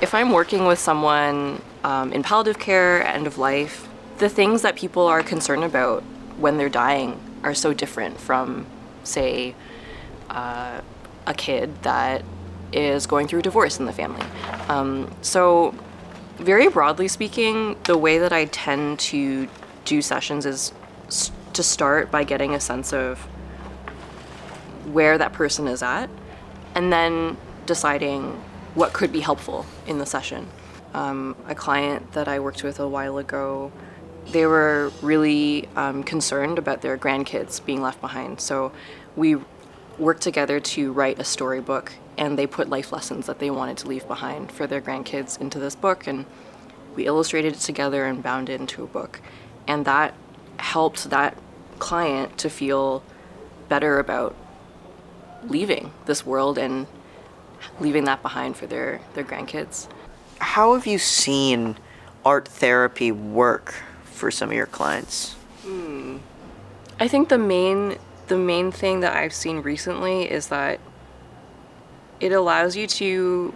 if 0.00 0.14
I'm 0.14 0.32
working 0.32 0.66
with 0.66 0.78
someone 0.78 1.60
um, 1.82 2.12
in 2.12 2.22
palliative 2.22 2.58
care, 2.58 3.06
end 3.06 3.26
of 3.26 3.38
life, 3.38 3.88
the 4.18 4.28
things 4.28 4.62
that 4.62 4.76
people 4.76 5.06
are 5.06 5.22
concerned 5.22 5.64
about 5.64 6.02
when 6.38 6.56
they're 6.56 6.68
dying 6.68 7.20
are 7.42 7.54
so 7.54 7.74
different 7.74 8.18
from, 8.20 8.66
say, 9.02 9.54
uh, 10.30 10.80
a 11.26 11.34
kid 11.34 11.82
that 11.82 12.24
is 12.72 13.06
going 13.06 13.28
through 13.28 13.42
divorce 13.42 13.78
in 13.78 13.86
the 13.86 13.92
family. 13.92 14.24
Um, 14.68 15.10
so, 15.22 15.74
very 16.36 16.68
broadly 16.68 17.08
speaking, 17.08 17.76
the 17.84 17.96
way 17.96 18.18
that 18.18 18.32
I 18.32 18.46
tend 18.46 18.98
to 19.00 19.48
do 19.84 20.02
sessions 20.02 20.46
is 20.46 20.72
to 21.52 21.62
start 21.62 22.10
by 22.10 22.24
getting 22.24 22.54
a 22.54 22.60
sense 22.60 22.92
of 22.92 23.26
where 24.92 25.18
that 25.18 25.32
person 25.32 25.66
is 25.68 25.82
at 25.82 26.08
and 26.74 26.92
then 26.92 27.36
deciding 27.66 28.32
what 28.74 28.92
could 28.92 29.12
be 29.12 29.20
helpful 29.20 29.64
in 29.86 29.98
the 29.98 30.06
session. 30.06 30.48
Um, 30.92 31.36
a 31.48 31.54
client 31.54 32.12
that 32.12 32.28
I 32.28 32.40
worked 32.40 32.62
with 32.62 32.78
a 32.80 32.88
while 32.88 33.18
ago, 33.18 33.72
they 34.28 34.46
were 34.46 34.92
really 35.02 35.68
um, 35.76 36.02
concerned 36.02 36.58
about 36.58 36.82
their 36.82 36.96
grandkids 36.98 37.64
being 37.64 37.82
left 37.82 38.00
behind. 38.00 38.40
So 38.40 38.72
we 39.16 39.36
worked 39.98 40.22
together 40.22 40.58
to 40.58 40.92
write 40.92 41.18
a 41.18 41.24
storybook, 41.24 41.92
and 42.18 42.38
they 42.38 42.46
put 42.46 42.68
life 42.68 42.92
lessons 42.92 43.26
that 43.26 43.38
they 43.38 43.50
wanted 43.50 43.76
to 43.78 43.88
leave 43.88 44.06
behind 44.08 44.50
for 44.50 44.66
their 44.66 44.80
grandkids 44.80 45.40
into 45.40 45.58
this 45.58 45.76
book, 45.76 46.06
and 46.06 46.26
we 46.96 47.06
illustrated 47.06 47.54
it 47.54 47.60
together 47.60 48.04
and 48.06 48.22
bound 48.22 48.48
it 48.48 48.60
into 48.60 48.82
a 48.82 48.86
book. 48.86 49.20
And 49.66 49.84
that 49.84 50.14
helped 50.58 51.10
that 51.10 51.36
client 51.78 52.38
to 52.38 52.50
feel 52.50 53.02
better 53.68 53.98
about 53.98 54.36
leaving 55.48 55.92
this 56.06 56.24
world 56.24 56.58
and 56.58 56.86
leaving 57.80 58.04
that 58.04 58.22
behind 58.22 58.56
for 58.56 58.66
their, 58.66 59.00
their 59.14 59.24
grandkids. 59.24 59.88
How 60.38 60.74
have 60.74 60.86
you 60.86 60.98
seen 60.98 61.76
art 62.24 62.48
therapy 62.48 63.12
work 63.12 63.74
for 64.04 64.30
some 64.30 64.50
of 64.50 64.54
your 64.54 64.66
clients? 64.66 65.36
I 66.98 67.08
think 67.08 67.28
the 67.28 67.38
main 67.38 67.98
the 68.26 68.38
main 68.38 68.72
thing 68.72 69.00
that 69.00 69.14
I've 69.14 69.34
seen 69.34 69.60
recently 69.60 70.30
is 70.30 70.48
that 70.48 70.80
it 72.20 72.32
allows 72.32 72.74
you 72.74 72.86
to 72.86 73.52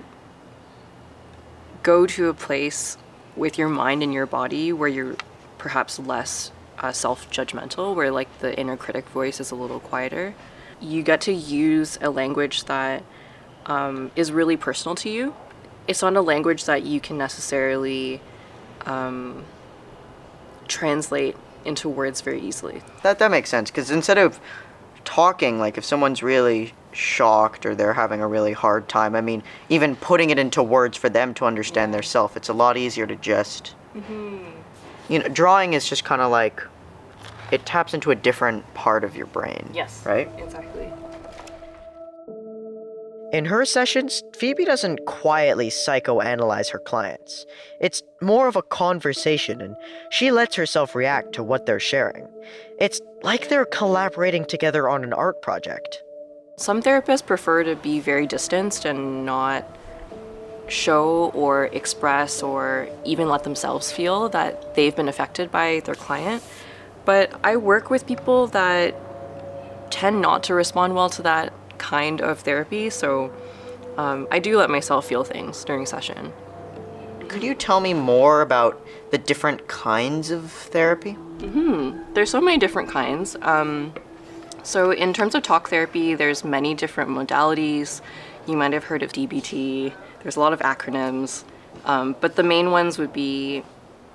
go 1.83 2.07
to 2.07 2.29
a 2.29 2.35
place 2.35 2.99
with 3.35 3.57
your 3.57 3.69
mind 3.69 4.03
and 4.03 4.13
your 4.13 4.27
body 4.27 4.73
where 4.73 4.89
you're 4.89 5.17
perhaps 5.57 5.99
less 5.99 6.53
uh, 6.81 6.93
self-judgmental 6.93 7.95
where 7.95 8.11
like 8.11 8.29
the 8.41 8.59
inner 8.59 8.77
critic 8.77 9.09
voice 9.09 9.41
is 9.41 9.51
a 9.51 9.55
little 9.55 9.81
quieter 9.81 10.35
you 10.81 11.03
get 11.03 11.21
to 11.23 11.33
use 11.33 11.99
a 12.01 12.11
language 12.11 12.65
that 12.65 13.03
um, 13.67 14.11
is 14.17 14.33
really 14.33 14.57
personal 14.57 14.95
to 14.95 15.11
you 15.11 15.35
it's 15.87 16.03
not 16.03 16.17
a 16.17 16.21
language 16.21 16.65
that 16.65 16.83
you 16.83 17.01
can 17.01 17.17
necessarily 17.17 18.21
um, 18.87 19.45
translate 20.67 21.37
into 21.65 21.89
words 21.89 22.21
very 22.21 22.41
easily 22.41 22.83
That 23.03 23.19
that 23.19 23.31
makes 23.31 23.51
sense 23.51 23.71
because 23.71 23.91
instead 23.91 24.19
of 24.19 24.41
talking, 25.09 25.59
like 25.59 25.79
if 25.79 25.85
someone's 25.87 26.23
really 26.23 26.75
shocked 26.93 27.65
or 27.65 27.75
they're 27.75 27.95
having 27.95 28.21
a 28.21 28.29
really 28.29 28.53
hard 28.53 28.89
time, 28.91 29.15
I 29.15 29.23
mean, 29.23 29.43
even 29.71 29.97
putting 29.97 30.29
it 30.29 30.39
into 30.39 30.63
words 30.63 30.99
for 30.99 31.09
them 31.09 31.33
to 31.35 31.47
understand 31.47 31.95
their 31.95 32.03
self, 32.03 32.37
it's 32.37 32.51
a 32.51 32.53
lot 32.53 32.77
easier 32.77 33.07
to 33.07 33.17
just. 33.17 33.75
You 35.09 35.19
know, 35.19 35.29
drawing 35.29 35.73
is 35.73 35.89
just 35.89 36.05
kind 36.05 36.21
of 36.21 36.31
like 36.31 36.63
it 37.51 37.65
taps 37.65 37.95
into 37.95 38.11
a 38.11 38.15
different 38.15 38.63
part 38.75 39.03
of 39.03 39.17
your 39.17 39.25
brain. 39.25 39.71
yes 39.73 40.05
Right? 40.05 40.31
exactly 40.37 40.68
In 43.31 43.45
her 43.45 43.67
sessions, 43.67 44.23
Phoebe 44.35 44.65
doesn't 44.65 45.05
quietly 45.05 45.69
psychoanalyze 45.69 46.71
her 46.71 46.79
clients. 46.79 47.45
It's 47.79 48.03
more 48.23 48.49
of 48.49 48.57
a 48.57 48.63
conversation, 48.63 49.61
and 49.61 49.77
she 50.11 50.31
lets 50.31 50.57
herself 50.57 50.95
react 50.95 51.35
to 51.35 51.43
what 51.43 51.67
they're 51.67 51.79
sharing. 51.79 52.27
It's 52.81 53.03
like 53.23 53.49
they're 53.49 53.67
collaborating 53.67 54.47
together 54.47 54.89
on 54.89 55.05
an 55.05 55.13
art 55.13 55.43
project. 55.43 56.03
Some 56.57 56.83
therapists 56.83 57.25
prefer 57.25 57.65
to 57.65 57.77
be 57.77 58.01
very 58.01 58.27
distanced 58.27 58.87
and 58.87 59.27
not 59.27 59.67
show 60.67 61.31
or 61.35 61.67
express 61.67 62.43
or 62.43 62.89
even 63.05 63.29
let 63.29 63.45
themselves 63.45 63.93
feel 63.93 64.31
that 64.31 64.75
they've 64.75 64.97
been 64.97 65.09
affected 65.09 65.51
by 65.53 65.81
their 65.85 65.95
client. 65.95 66.43
But 67.05 67.39
I 67.45 67.57
work 67.57 67.91
with 67.91 68.07
people 68.07 68.47
that 68.49 68.95
tend 69.91 70.23
not 70.23 70.45
to 70.45 70.55
respond 70.55 70.95
well 70.95 71.11
to 71.11 71.23
that 71.23 71.53
kind 71.79 72.21
of 72.21 72.41
therapy, 72.41 72.91
so 72.91 73.33
um, 73.97 74.29
I 74.31 74.39
do 74.39 74.57
let 74.57 74.71
myself 74.71 75.07
feel 75.07 75.25
things 75.25 75.65
during 75.65 75.87
session. 75.87 76.33
Could 77.29 77.43
you 77.43 77.55
tell 77.55 77.81
me 77.81 77.93
more 77.95 78.41
about 78.41 78.81
the 79.11 79.19
different 79.19 79.69
kinds 79.69 80.31
of 80.31 80.51
therapy? 80.51 81.17
There's 82.15 82.31
so 82.31 82.41
many 82.41 82.59
different 82.59 82.89
kinds. 82.89 83.37
Um, 83.43 83.93
so 84.63 84.91
in 84.91 85.13
terms 85.13 85.35
of 85.35 85.43
talk 85.43 85.69
therapy, 85.69 86.15
there's 86.15 86.45
many 86.45 86.75
different 86.75 87.11
modalities. 87.11 88.01
You 88.47 88.57
might 88.57 88.73
have 88.73 88.85
heard 88.85 89.03
of 89.03 89.13
DBT. 89.13 89.93
There's 90.23 90.37
a 90.37 90.41
lot 90.41 90.53
of 90.53 90.61
acronyms, 90.61 91.45
um, 91.85 92.17
but 92.21 92.37
the 92.37 92.43
main 92.43 92.71
ones 92.71 92.99
would 92.99 93.13
be 93.13 93.63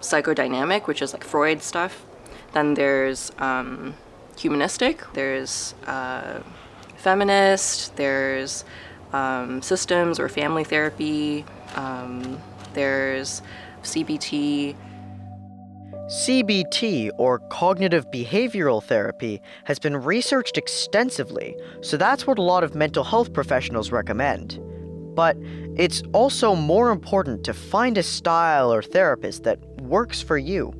psychodynamic, 0.01 0.87
which 0.87 1.01
is 1.01 1.13
like 1.13 1.23
Freud 1.23 1.61
stuff. 1.61 2.05
Then 2.53 2.73
there's 2.73 3.31
um, 3.39 3.95
humanistic. 4.37 5.03
There's 5.13 5.75
uh, 5.87 6.41
feminist. 7.03 7.95
There's 7.97 8.63
um, 9.11 9.61
systems 9.61 10.19
or 10.19 10.29
family 10.29 10.63
therapy. 10.63 11.45
Um, 11.75 12.41
there's 12.73 13.41
CBT. 13.83 14.75
CBT, 16.07 17.11
or 17.17 17.39
cognitive 17.49 18.09
behavioral 18.11 18.83
therapy, 18.83 19.41
has 19.63 19.79
been 19.79 19.95
researched 19.97 20.57
extensively, 20.57 21.55
so 21.81 21.95
that's 21.97 22.27
what 22.27 22.37
a 22.37 22.41
lot 22.41 22.63
of 22.63 22.75
mental 22.75 23.03
health 23.03 23.31
professionals 23.33 23.91
recommend. 23.91 24.59
But 25.15 25.37
it's 25.77 26.03
also 26.13 26.55
more 26.55 26.91
important 26.91 27.43
to 27.45 27.53
find 27.53 27.97
a 27.97 28.03
style 28.03 28.73
or 28.73 28.81
therapist 28.81 29.43
that 29.43 29.59
works 29.81 30.21
for 30.21 30.37
you. 30.37 30.73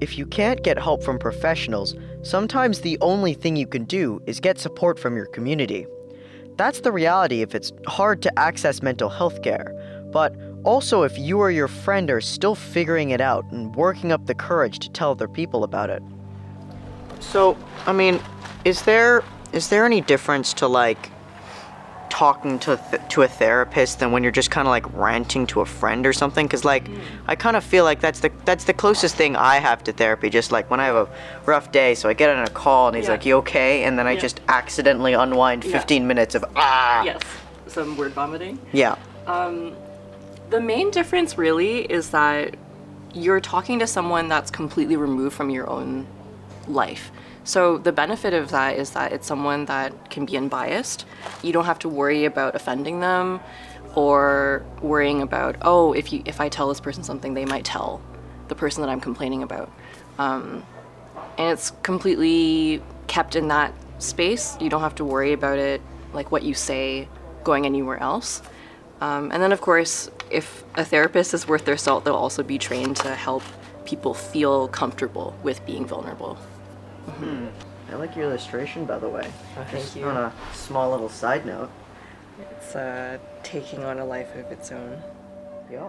If 0.00 0.18
you 0.18 0.26
can't 0.26 0.62
get 0.64 0.78
help 0.78 1.02
from 1.04 1.18
professionals, 1.18 1.94
sometimes 2.24 2.80
the 2.80 2.98
only 3.00 3.34
thing 3.34 3.54
you 3.54 3.66
can 3.66 3.84
do 3.84 4.20
is 4.26 4.40
get 4.40 4.58
support 4.58 4.98
from 4.98 5.16
your 5.16 5.26
community. 5.26 5.86
That's 6.56 6.80
the 6.80 6.90
reality 6.90 7.42
if 7.42 7.54
it's 7.54 7.72
hard 7.86 8.22
to 8.22 8.38
access 8.38 8.82
mental 8.82 9.08
health 9.08 9.42
care, 9.42 9.72
but 10.12 10.34
also 10.64 11.02
if 11.02 11.18
you 11.18 11.38
or 11.38 11.50
your 11.50 11.68
friend 11.68 12.10
are 12.10 12.20
still 12.20 12.54
figuring 12.54 13.10
it 13.10 13.20
out 13.20 13.44
and 13.52 13.74
working 13.76 14.10
up 14.10 14.26
the 14.26 14.34
courage 14.34 14.78
to 14.80 14.90
tell 14.90 15.10
other 15.10 15.28
people 15.28 15.64
about 15.64 15.90
it. 15.90 16.02
So, 17.20 17.56
I 17.86 17.92
mean, 17.92 18.20
is 18.64 18.82
there 18.82 19.22
is 19.52 19.68
there 19.68 19.84
any 19.84 20.00
difference 20.00 20.52
to 20.54 20.66
like 20.66 21.10
talking 22.18 22.60
to 22.60 22.76
th- 22.90 23.02
to 23.08 23.22
a 23.22 23.28
therapist 23.28 23.98
than 23.98 24.12
when 24.12 24.22
you're 24.22 24.30
just 24.40 24.48
kind 24.48 24.68
of 24.68 24.70
like 24.70 24.86
ranting 24.94 25.44
to 25.48 25.60
a 25.62 25.66
friend 25.66 26.06
or 26.06 26.12
something 26.12 26.48
cuz 26.48 26.64
like 26.64 26.84
I 27.26 27.34
kind 27.34 27.56
of 27.56 27.64
feel 27.64 27.82
like 27.82 27.98
that's 28.00 28.20
the 28.20 28.30
that's 28.44 28.64
the 28.70 28.72
closest 28.72 29.16
thing 29.16 29.34
I 29.34 29.56
have 29.68 29.82
to 29.88 29.92
therapy 29.92 30.30
just 30.30 30.52
like 30.52 30.70
when 30.70 30.78
I 30.78 30.86
have 30.90 30.94
a 30.94 31.08
rough 31.44 31.72
day 31.72 31.96
so 31.96 32.08
I 32.08 32.12
get 32.12 32.30
on 32.30 32.44
a 32.44 32.50
call 32.50 32.86
and 32.88 32.96
he's 32.96 33.06
Yeah. 33.06 33.10
like 33.14 33.26
you 33.26 33.34
okay 33.38 33.82
and 33.82 33.98
then 33.98 34.06
I 34.06 34.12
Yeah. 34.12 34.20
just 34.26 34.40
accidentally 34.46 35.12
unwind 35.14 35.64
Yeah. 35.64 35.72
15 35.72 36.06
minutes 36.06 36.36
of 36.36 36.44
ah 36.54 37.02
Yes, 37.02 37.20
some 37.66 37.96
word 37.96 38.12
vomiting. 38.12 38.58
yeah 38.72 38.94
um 39.26 39.72
The 40.50 40.60
main 40.60 40.90
difference 40.92 41.36
really 41.46 41.76
is 41.98 42.10
that 42.10 42.54
you're 43.24 43.40
talking 43.40 43.80
to 43.80 43.86
someone 43.96 44.28
that's 44.28 44.50
completely 44.60 44.96
removed 45.08 45.34
from 45.34 45.48
your 45.50 45.68
own 45.76 46.06
life. 46.68 47.10
So 47.44 47.78
the 47.78 47.92
benefit 47.92 48.32
of 48.32 48.50
that 48.50 48.76
is 48.76 48.90
that 48.90 49.12
it's 49.12 49.26
someone 49.26 49.66
that 49.66 50.10
can 50.10 50.24
be 50.24 50.36
unbiased. 50.36 51.04
You 51.42 51.52
don't 51.52 51.66
have 51.66 51.78
to 51.80 51.88
worry 51.88 52.24
about 52.24 52.54
offending 52.54 53.00
them 53.00 53.40
or 53.94 54.64
worrying 54.80 55.22
about, 55.22 55.56
oh, 55.62 55.92
if 55.92 56.12
you 56.12 56.22
if 56.24 56.40
I 56.40 56.48
tell 56.48 56.68
this 56.68 56.80
person 56.80 57.04
something, 57.04 57.34
they 57.34 57.44
might 57.44 57.64
tell 57.64 58.00
the 58.48 58.54
person 58.54 58.82
that 58.82 58.90
I'm 58.90 59.00
complaining 59.00 59.42
about. 59.42 59.70
Um, 60.18 60.64
and 61.38 61.52
it's 61.52 61.70
completely 61.82 62.82
kept 63.06 63.36
in 63.36 63.48
that 63.48 63.74
space. 63.98 64.56
You 64.60 64.70
don't 64.70 64.80
have 64.80 64.94
to 64.96 65.04
worry 65.04 65.32
about 65.32 65.58
it, 65.58 65.80
like 66.12 66.32
what 66.32 66.42
you 66.42 66.54
say, 66.54 67.08
going 67.44 67.66
anywhere 67.66 67.98
else. 67.98 68.42
Um, 69.00 69.30
and 69.32 69.42
then, 69.42 69.52
of 69.52 69.60
course, 69.60 70.10
if 70.30 70.64
a 70.76 70.84
therapist 70.84 71.34
is 71.34 71.46
worth 71.46 71.64
their 71.64 71.76
salt, 71.76 72.04
they'll 72.04 72.14
also 72.14 72.42
be 72.42 72.58
trained 72.58 72.96
to 72.98 73.14
help 73.14 73.42
people 73.84 74.14
feel 74.14 74.68
comfortable 74.68 75.36
with 75.42 75.64
being 75.66 75.86
vulnerable. 75.86 76.38
I 77.90 77.96
like 77.96 78.16
your 78.16 78.24
illustration 78.26 78.84
by 78.86 78.98
the 78.98 79.08
way 79.08 79.30
thank 79.54 79.70
Just 79.70 79.96
you. 79.96 80.04
on 80.06 80.16
a 80.16 80.32
small 80.52 80.90
little 80.90 81.08
side 81.08 81.44
note 81.46 81.70
It's 82.50 82.74
uh, 82.74 83.18
taking 83.42 83.84
on 83.84 83.98
a 83.98 84.04
life 84.04 84.34
of 84.36 84.50
its 84.50 84.72
own. 84.72 85.00
yeah 85.70 85.88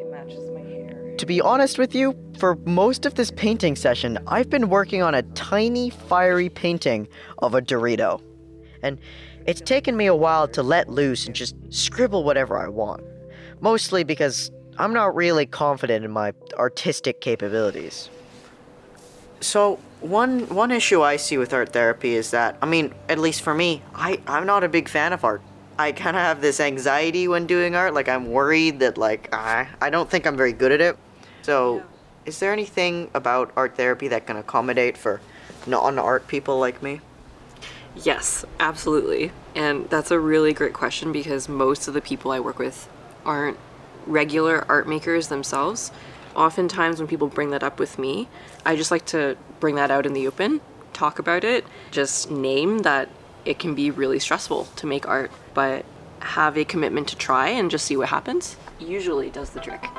It 0.00 0.10
matches 0.10 0.50
my 0.50 0.60
hair. 0.60 1.14
To 1.16 1.26
be 1.26 1.40
honest 1.40 1.78
with 1.78 1.94
you, 1.94 2.16
for 2.38 2.56
most 2.66 3.06
of 3.06 3.14
this 3.14 3.30
painting 3.30 3.76
session, 3.76 4.18
I've 4.26 4.50
been 4.50 4.68
working 4.68 5.00
on 5.02 5.14
a 5.14 5.22
tiny, 5.34 5.90
fiery 5.90 6.48
painting 6.48 7.06
of 7.38 7.54
a 7.54 7.62
Dorito. 7.62 8.20
And 8.82 8.98
it's 9.46 9.60
taken 9.60 9.96
me 9.96 10.06
a 10.06 10.14
while 10.14 10.48
to 10.48 10.62
let 10.62 10.88
loose 10.88 11.26
and 11.26 11.34
just 11.34 11.54
scribble 11.70 12.24
whatever 12.24 12.58
I 12.58 12.68
want. 12.68 13.02
Mostly 13.60 14.02
because 14.04 14.50
I'm 14.78 14.92
not 14.92 15.14
really 15.14 15.46
confident 15.46 16.04
in 16.04 16.10
my 16.10 16.32
artistic 16.54 17.20
capabilities. 17.20 18.10
So 19.44 19.78
one 20.00 20.48
one 20.48 20.70
issue 20.70 21.02
I 21.02 21.16
see 21.16 21.36
with 21.36 21.52
art 21.52 21.72
therapy 21.72 22.14
is 22.14 22.30
that 22.30 22.56
I 22.62 22.66
mean, 22.66 22.94
at 23.10 23.18
least 23.18 23.42
for 23.42 23.52
me, 23.52 23.82
I 23.94 24.18
I'm 24.26 24.46
not 24.46 24.64
a 24.64 24.68
big 24.68 24.88
fan 24.88 25.12
of 25.12 25.22
art. 25.22 25.42
I 25.78 25.92
kind 25.92 26.16
of 26.16 26.22
have 26.22 26.40
this 26.40 26.60
anxiety 26.60 27.28
when 27.28 27.46
doing 27.46 27.74
art. 27.74 27.92
Like 27.92 28.08
I'm 28.08 28.30
worried 28.30 28.80
that 28.80 28.96
like 28.96 29.32
I 29.34 29.68
I 29.82 29.90
don't 29.90 30.08
think 30.08 30.26
I'm 30.26 30.36
very 30.36 30.54
good 30.54 30.72
at 30.72 30.80
it. 30.80 30.96
So, 31.42 31.82
is 32.24 32.40
there 32.40 32.54
anything 32.54 33.10
about 33.12 33.52
art 33.54 33.76
therapy 33.76 34.08
that 34.08 34.26
can 34.26 34.38
accommodate 34.38 34.96
for 34.96 35.20
non-art 35.66 36.26
people 36.26 36.58
like 36.58 36.82
me? 36.82 37.02
Yes, 37.94 38.46
absolutely. 38.58 39.30
And 39.54 39.90
that's 39.90 40.10
a 40.10 40.18
really 40.18 40.54
great 40.54 40.72
question 40.72 41.12
because 41.12 41.50
most 41.50 41.86
of 41.86 41.92
the 41.92 42.00
people 42.00 42.30
I 42.30 42.40
work 42.40 42.58
with 42.58 42.88
aren't 43.26 43.58
regular 44.06 44.64
art 44.70 44.88
makers 44.88 45.28
themselves. 45.28 45.92
Oftentimes, 46.34 46.98
when 46.98 47.08
people 47.08 47.28
bring 47.28 47.50
that 47.50 47.62
up 47.62 47.78
with 47.78 47.98
me, 47.98 48.28
I 48.64 48.76
just 48.76 48.90
like 48.90 49.06
to 49.06 49.36
bring 49.60 49.76
that 49.76 49.90
out 49.90 50.06
in 50.06 50.12
the 50.12 50.26
open, 50.26 50.60
talk 50.92 51.18
about 51.18 51.44
it, 51.44 51.64
just 51.90 52.30
name 52.30 52.78
that 52.80 53.08
it 53.44 53.58
can 53.58 53.74
be 53.74 53.90
really 53.90 54.18
stressful 54.18 54.64
to 54.76 54.86
make 54.86 55.06
art, 55.06 55.30
but 55.52 55.84
have 56.20 56.56
a 56.56 56.64
commitment 56.64 57.08
to 57.08 57.16
try 57.16 57.48
and 57.48 57.70
just 57.70 57.84
see 57.84 57.96
what 57.96 58.08
happens 58.08 58.56
usually 58.78 59.30
does 59.30 59.50
the 59.50 59.60
trick. 59.60 59.82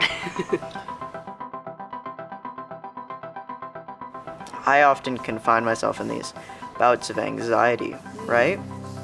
I 4.67 4.81
often 4.83 5.17
confine 5.17 5.63
myself 5.63 6.01
in 6.01 6.07
these 6.07 6.33
bouts 6.79 7.09
of 7.09 7.19
anxiety, 7.19 7.95
right? 8.25 8.59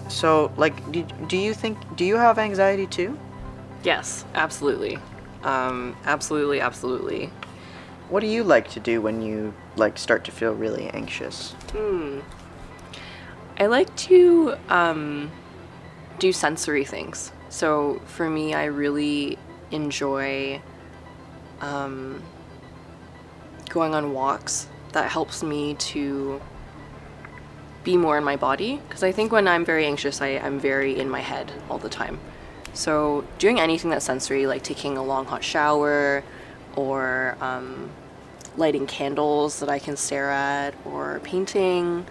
So, 0.09 0.51
like, 0.57 0.91
do, 0.91 1.03
do 1.27 1.37
you 1.37 1.53
think, 1.53 1.77
do 1.95 2.03
you 2.03 2.17
have 2.17 2.39
anxiety 2.39 2.87
too? 2.87 3.17
yes, 3.83 4.25
absolutely. 4.35 4.99
Um, 5.43 5.95
absolutely, 6.05 6.61
absolutely. 6.61 7.31
What 8.09 8.19
do 8.19 8.27
you 8.27 8.43
like 8.43 8.69
to 8.71 8.79
do 8.79 9.01
when 9.01 9.21
you, 9.21 9.53
like, 9.75 9.97
start 9.97 10.25
to 10.25 10.31
feel 10.31 10.53
really 10.53 10.89
anxious? 10.89 11.53
Hmm. 11.71 12.19
I 13.57 13.67
like 13.67 13.95
to 13.97 14.55
um, 14.69 15.31
do 16.19 16.33
sensory 16.33 16.83
things. 16.83 17.31
So 17.49 18.01
for 18.05 18.29
me, 18.29 18.53
I 18.53 18.65
really 18.65 19.37
enjoy 19.71 20.61
um, 21.61 22.21
going 23.69 23.93
on 23.93 24.13
walks. 24.13 24.67
That 24.93 25.09
helps 25.09 25.41
me 25.41 25.75
to 25.75 26.41
be 27.83 27.95
more 27.95 28.17
in 28.17 28.23
my 28.23 28.35
body. 28.35 28.81
Because 28.87 29.03
I 29.03 29.11
think 29.11 29.31
when 29.31 29.47
I'm 29.47 29.63
very 29.63 29.85
anxious, 29.85 30.21
I, 30.21 30.37
I'm 30.37 30.59
very 30.59 30.99
in 30.99 31.09
my 31.09 31.21
head 31.21 31.51
all 31.69 31.77
the 31.77 31.89
time. 31.89 32.19
So 32.73 33.25
doing 33.37 33.59
anything 33.59 33.89
that's 33.89 34.05
sensory, 34.05 34.47
like 34.47 34.63
taking 34.63 34.97
a 34.97 35.03
long 35.03 35.25
hot 35.25 35.43
shower 35.43 36.23
or 36.75 37.37
um, 37.41 37.89
lighting 38.57 38.87
candles 38.87 39.59
that 39.59 39.69
I 39.69 39.79
can 39.79 39.97
stare 39.97 40.31
at 40.31 40.73
or 40.85 41.19
painting, 41.23 42.05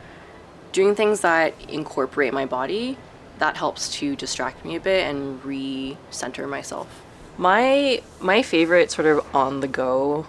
doing 0.72 0.94
things 0.94 1.20
that 1.20 1.54
incorporate 1.68 2.32
my 2.32 2.46
body, 2.46 2.96
that 3.38 3.56
helps 3.56 3.88
to 3.96 4.14
distract 4.16 4.64
me 4.64 4.76
a 4.76 4.80
bit 4.80 5.06
and 5.06 5.42
re-center 5.44 6.46
myself. 6.46 7.02
My 7.38 8.02
my 8.20 8.42
favorite 8.42 8.90
sort 8.90 9.06
of 9.06 9.34
on 9.34 9.60
the 9.60 9.68
go 9.68 10.26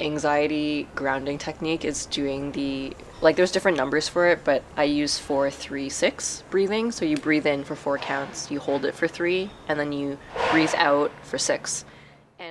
anxiety 0.00 0.88
grounding 0.94 1.38
technique 1.38 1.84
is 1.84 2.06
doing 2.06 2.52
the 2.52 2.96
like 3.20 3.36
there's 3.36 3.52
different 3.52 3.76
numbers 3.76 4.08
for 4.08 4.26
it, 4.28 4.44
but 4.44 4.62
I 4.76 4.84
use 4.84 5.18
four, 5.18 5.50
three, 5.50 5.88
six 5.88 6.44
breathing. 6.50 6.92
So 6.92 7.04
you 7.04 7.16
breathe 7.16 7.46
in 7.46 7.64
for 7.64 7.74
four 7.74 7.98
counts, 7.98 8.50
you 8.50 8.60
hold 8.60 8.84
it 8.84 8.94
for 8.94 9.08
three, 9.08 9.50
and 9.66 9.78
then 9.78 9.92
you 9.92 10.18
breathe 10.50 10.74
out 10.76 11.10
for 11.22 11.38
six. 11.38 11.84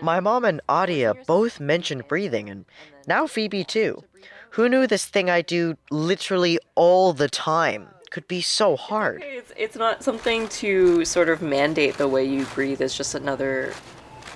My 0.02 0.20
mom 0.20 0.44
and 0.44 0.62
Adia 0.68 1.14
both 1.26 1.60
mentioned 1.60 2.08
breathing, 2.08 2.50
and 2.50 2.66
now 3.08 3.26
Phoebe 3.26 3.64
too. 3.64 4.04
Who 4.52 4.68
knew 4.68 4.88
this 4.88 5.06
thing 5.06 5.30
I 5.30 5.42
do 5.42 5.78
literally 5.90 6.60
all 6.76 7.14
the 7.14 7.30
time 7.30 7.88
could 8.10 8.28
be 8.28 8.42
so 8.42 8.76
hard? 8.76 9.24
It's, 9.24 9.54
it's 9.56 9.76
not 9.76 10.04
something 10.04 10.48
to 10.50 11.06
sort 11.06 11.30
of 11.30 11.42
mandate 11.42 11.98
the 11.98 12.08
way 12.08 12.26
you 12.26 12.46
breathe, 12.46 12.82
it's 12.82 12.98
just 12.98 13.16
another 13.16 13.74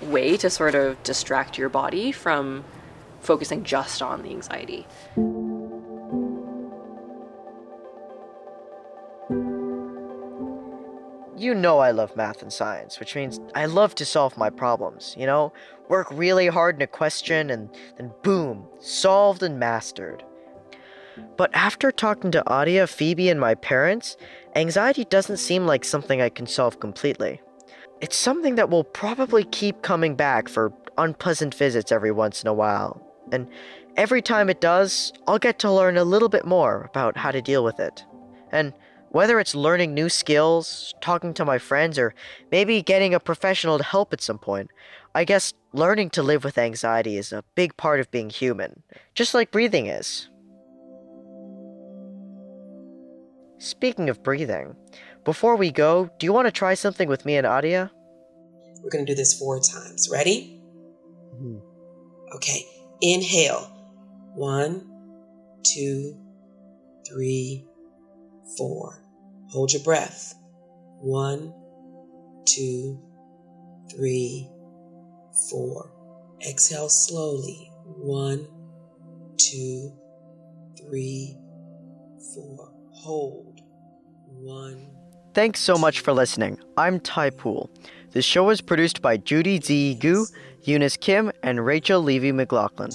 way 0.02 0.38
to 0.38 0.50
sort 0.50 0.76
of 0.76 1.02
distract 1.04 1.58
your 1.58 1.70
body 1.70 2.12
from 2.12 2.64
focusing 3.20 3.64
just 3.64 4.02
on 4.02 4.24
the 4.24 4.30
anxiety. 4.30 4.86
You 11.42 11.56
know 11.56 11.80
I 11.80 11.90
love 11.90 12.16
math 12.16 12.44
and 12.44 12.54
science, 12.54 13.00
which 13.00 13.16
means 13.16 13.40
I 13.56 13.66
love 13.66 13.96
to 13.96 14.06
solve 14.06 14.38
my 14.38 14.52
problems, 14.52 15.16
you 15.18 15.26
know? 15.26 15.52
Work 15.90 16.12
really 16.12 16.46
hard 16.46 16.76
in 16.76 16.84
a 16.84 16.88
question 16.88 17.50
and 17.50 17.68
then 17.98 18.12
boom, 18.22 18.68
solved 18.80 19.42
and 19.42 19.58
mastered. 19.58 20.24
But 21.38 21.50
after 21.56 21.92
talking 21.92 22.30
to 22.30 22.48
Adia, 22.48 22.86
Phoebe, 22.86 23.28
and 23.28 23.40
my 23.40 23.56
parents, 23.56 24.18
anxiety 24.56 25.04
doesn't 25.04 25.38
seem 25.38 25.66
like 25.66 25.84
something 25.84 26.22
I 26.22 26.30
can 26.30 26.46
solve 26.46 26.80
completely. 26.80 27.42
It's 28.02 28.16
something 28.16 28.54
that 28.54 28.70
will 28.70 28.84
probably 28.84 29.44
keep 29.46 29.82
coming 29.82 30.16
back 30.16 30.48
for 30.48 30.72
unpleasant 31.00 31.56
visits 31.56 31.92
every 31.92 32.12
once 32.12 32.44
in 32.44 32.50
a 32.50 32.54
while. 32.54 33.02
And 33.32 33.48
every 33.98 34.22
time 34.22 34.48
it 34.48 34.62
does, 34.62 35.12
I'll 35.26 35.40
get 35.40 35.58
to 35.60 35.72
learn 35.72 35.98
a 35.98 36.04
little 36.04 36.30
bit 36.30 36.46
more 36.46 36.88
about 36.92 37.18
how 37.18 37.32
to 37.32 37.42
deal 37.42 37.64
with 37.64 37.80
it. 37.80 38.06
And 38.52 38.74
whether 39.12 39.40
it's 39.40 39.54
learning 39.54 39.94
new 39.94 40.10
skills, 40.10 40.94
talking 41.02 41.34
to 41.34 41.46
my 41.46 41.58
friends, 41.58 42.00
or 42.00 42.14
maybe 42.52 42.82
getting 42.82 43.14
a 43.14 43.20
professional 43.20 43.78
to 43.78 43.84
help 43.84 44.14
at 44.14 44.22
some 44.22 44.40
point, 44.40 44.72
I 45.14 45.26
guess 45.26 45.54
learning 45.74 46.12
to 46.12 46.24
live 46.24 46.44
with 46.44 46.58
anxiety 46.58 47.18
is 47.18 47.34
a 47.34 47.44
big 47.56 47.76
part 47.76 48.00
of 48.00 48.10
being 48.10 48.30
human, 48.30 48.84
just 49.14 49.34
like 49.34 49.52
breathing 49.52 49.88
is. 49.88 50.30
Speaking 53.58 54.10
of 54.10 54.24
breathing, 54.24 54.76
before 55.26 55.56
we 55.56 55.72
go, 55.72 56.10
do 56.18 56.26
you 56.26 56.34
want 56.34 56.48
to 56.48 56.52
try 56.52 56.74
something 56.74 57.08
with 57.08 57.26
me 57.26 57.36
and 57.36 57.46
Adia? 57.46 57.92
We're 58.82 58.90
going 58.90 59.06
to 59.06 59.12
do 59.12 59.16
this 59.16 59.38
four 59.38 59.60
times. 59.60 60.10
Ready? 60.12 60.60
Mm-hmm. 61.36 61.58
Okay. 62.36 62.66
Inhale. 63.02 63.68
One, 64.34 64.90
two, 65.64 66.18
three, 67.08 67.66
four. 68.58 69.01
Hold 69.52 69.74
your 69.74 69.84
breath. 69.84 70.34
One, 71.02 71.54
two, 72.46 73.02
three, 73.94 74.50
four. 75.50 75.92
Exhale 76.48 76.90
slowly. 76.90 77.72
One, 77.84 78.48
two, 79.38 79.92
three, 80.78 81.38
four. 82.34 82.74
Hold. 82.94 83.60
One. 84.28 84.88
Thanks 85.34 85.60
so 85.60 85.78
much 85.78 86.00
for 86.00 86.14
listening. 86.14 86.58
I'm 86.78 87.00
Tai 87.00 87.32
Poole. 87.32 87.70
The 88.12 88.22
show 88.22 88.50
is 88.50 88.62
produced 88.62 89.02
by 89.02 89.18
Judy 89.18 89.60
Z. 89.60 89.96
Gu, 89.96 90.26
Eunice 90.64 90.98
Kim, 90.98 91.32
and 91.44 91.66
Rachel 91.66 92.02
Levy 92.02 92.32
McLaughlin. 92.32 92.92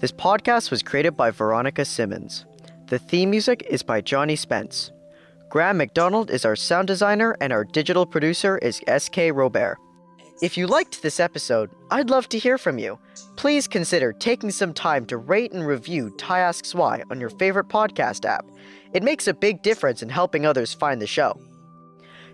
This 0.00 0.12
podcast 0.12 0.70
was 0.70 0.82
created 0.82 1.16
by 1.16 1.30
Veronica 1.30 1.84
Simmons. 1.84 2.46
The 2.86 2.98
theme 2.98 3.30
music 3.30 3.66
is 3.68 3.82
by 3.82 4.00
Johnny 4.00 4.36
Spence. 4.36 4.90
Graham 5.50 5.78
McDonald 5.78 6.30
is 6.30 6.44
our 6.44 6.54
sound 6.54 6.88
designer, 6.88 7.34
and 7.40 7.54
our 7.54 7.64
digital 7.64 8.04
producer 8.04 8.58
is 8.58 8.82
S.K. 8.86 9.32
Robert. 9.32 9.78
If 10.42 10.58
you 10.58 10.66
liked 10.66 11.00
this 11.00 11.18
episode, 11.18 11.70
I'd 11.90 12.10
love 12.10 12.28
to 12.28 12.38
hear 12.38 12.58
from 12.58 12.78
you. 12.78 12.98
Please 13.36 13.66
consider 13.66 14.12
taking 14.12 14.50
some 14.50 14.74
time 14.74 15.06
to 15.06 15.16
rate 15.16 15.52
and 15.52 15.66
review 15.66 16.14
Tai 16.18 16.40
Asks 16.40 16.74
Why 16.74 17.02
on 17.10 17.18
your 17.18 17.30
favorite 17.30 17.68
podcast 17.68 18.26
app. 18.26 18.44
It 18.92 19.02
makes 19.02 19.26
a 19.26 19.32
big 19.32 19.62
difference 19.62 20.02
in 20.02 20.10
helping 20.10 20.44
others 20.44 20.74
find 20.74 21.00
the 21.00 21.06
show. 21.06 21.40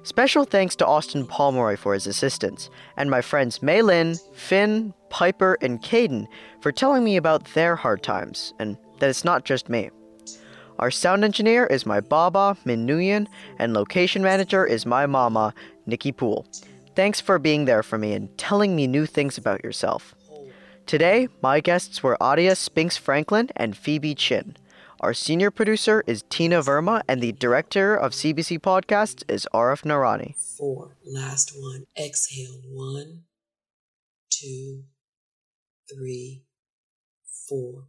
Special 0.03 0.45
thanks 0.45 0.75
to 0.77 0.87
Austin 0.87 1.25
Pomeroy 1.25 1.77
for 1.77 1.95
his 1.95 2.09
assistance, 2.09 2.69
and 2.97 3.09
my 3.09 3.21
friends 3.21 3.61
Maylin, 3.61 4.19
Finn, 4.35 4.93
Piper, 5.09 5.57
and 5.63 5.81
Caden 5.81 6.27
for 6.61 6.73
telling 6.73 7.05
me 7.05 7.17
about 7.17 7.45
their 7.55 7.77
hard 7.77 8.03
times, 8.03 8.53
and 8.59 8.77
that 8.99 9.09
it's 9.09 9.25
not 9.25 9.45
just 9.45 9.69
me. 9.69 9.91
Our 10.79 10.91
sound 10.91 11.25
engineer 11.25 11.67
is 11.67 11.87
my 11.87 12.01
Baba, 12.01 12.57
Min 12.65 12.87
Nguyen, 12.87 13.27
and 13.59 13.73
location 13.73 14.23
manager 14.23 14.67
is 14.67 14.85
my 14.85 15.07
mama, 15.07 15.55
Nikki 15.87 16.11
Poole. 16.11 16.47
Thanks 16.97 17.21
for 17.21 17.39
being 17.39 17.65
there 17.65 17.83
for 17.83 17.99
me 17.99 18.13
and 18.13 18.37
telling 18.37 18.75
me 18.75 18.87
new 18.87 19.07
things 19.07 19.39
about 19.39 19.63
yourself. 19.63 20.15
Today, 20.87 21.29
my 21.43 21.61
guests 21.61 22.03
were 22.03 22.23
Adia 22.23 22.55
Spinks 22.57 22.97
Franklin 22.97 23.51
and 23.57 23.77
Phoebe 23.77 24.15
Chin. 24.15 24.57
Our 25.01 25.15
senior 25.15 25.51
producer 25.51 26.03
is 26.07 26.25
Tina 26.29 26.61
Verma, 26.61 27.03
and 27.09 27.23
the 27.23 27.33
director 27.33 27.95
of 27.95 28.13
CBC 28.13 28.59
Podcasts 28.61 29.23
is 29.29 29.47
Arif 29.53 29.83
Nurani. 29.83 30.35
Four. 30.37 30.97
Last 31.05 31.53
one. 31.57 31.85
Exhale. 31.99 32.61
One, 32.67 33.25
two, 34.31 34.85
three, 35.93 36.45
four. 37.49 37.89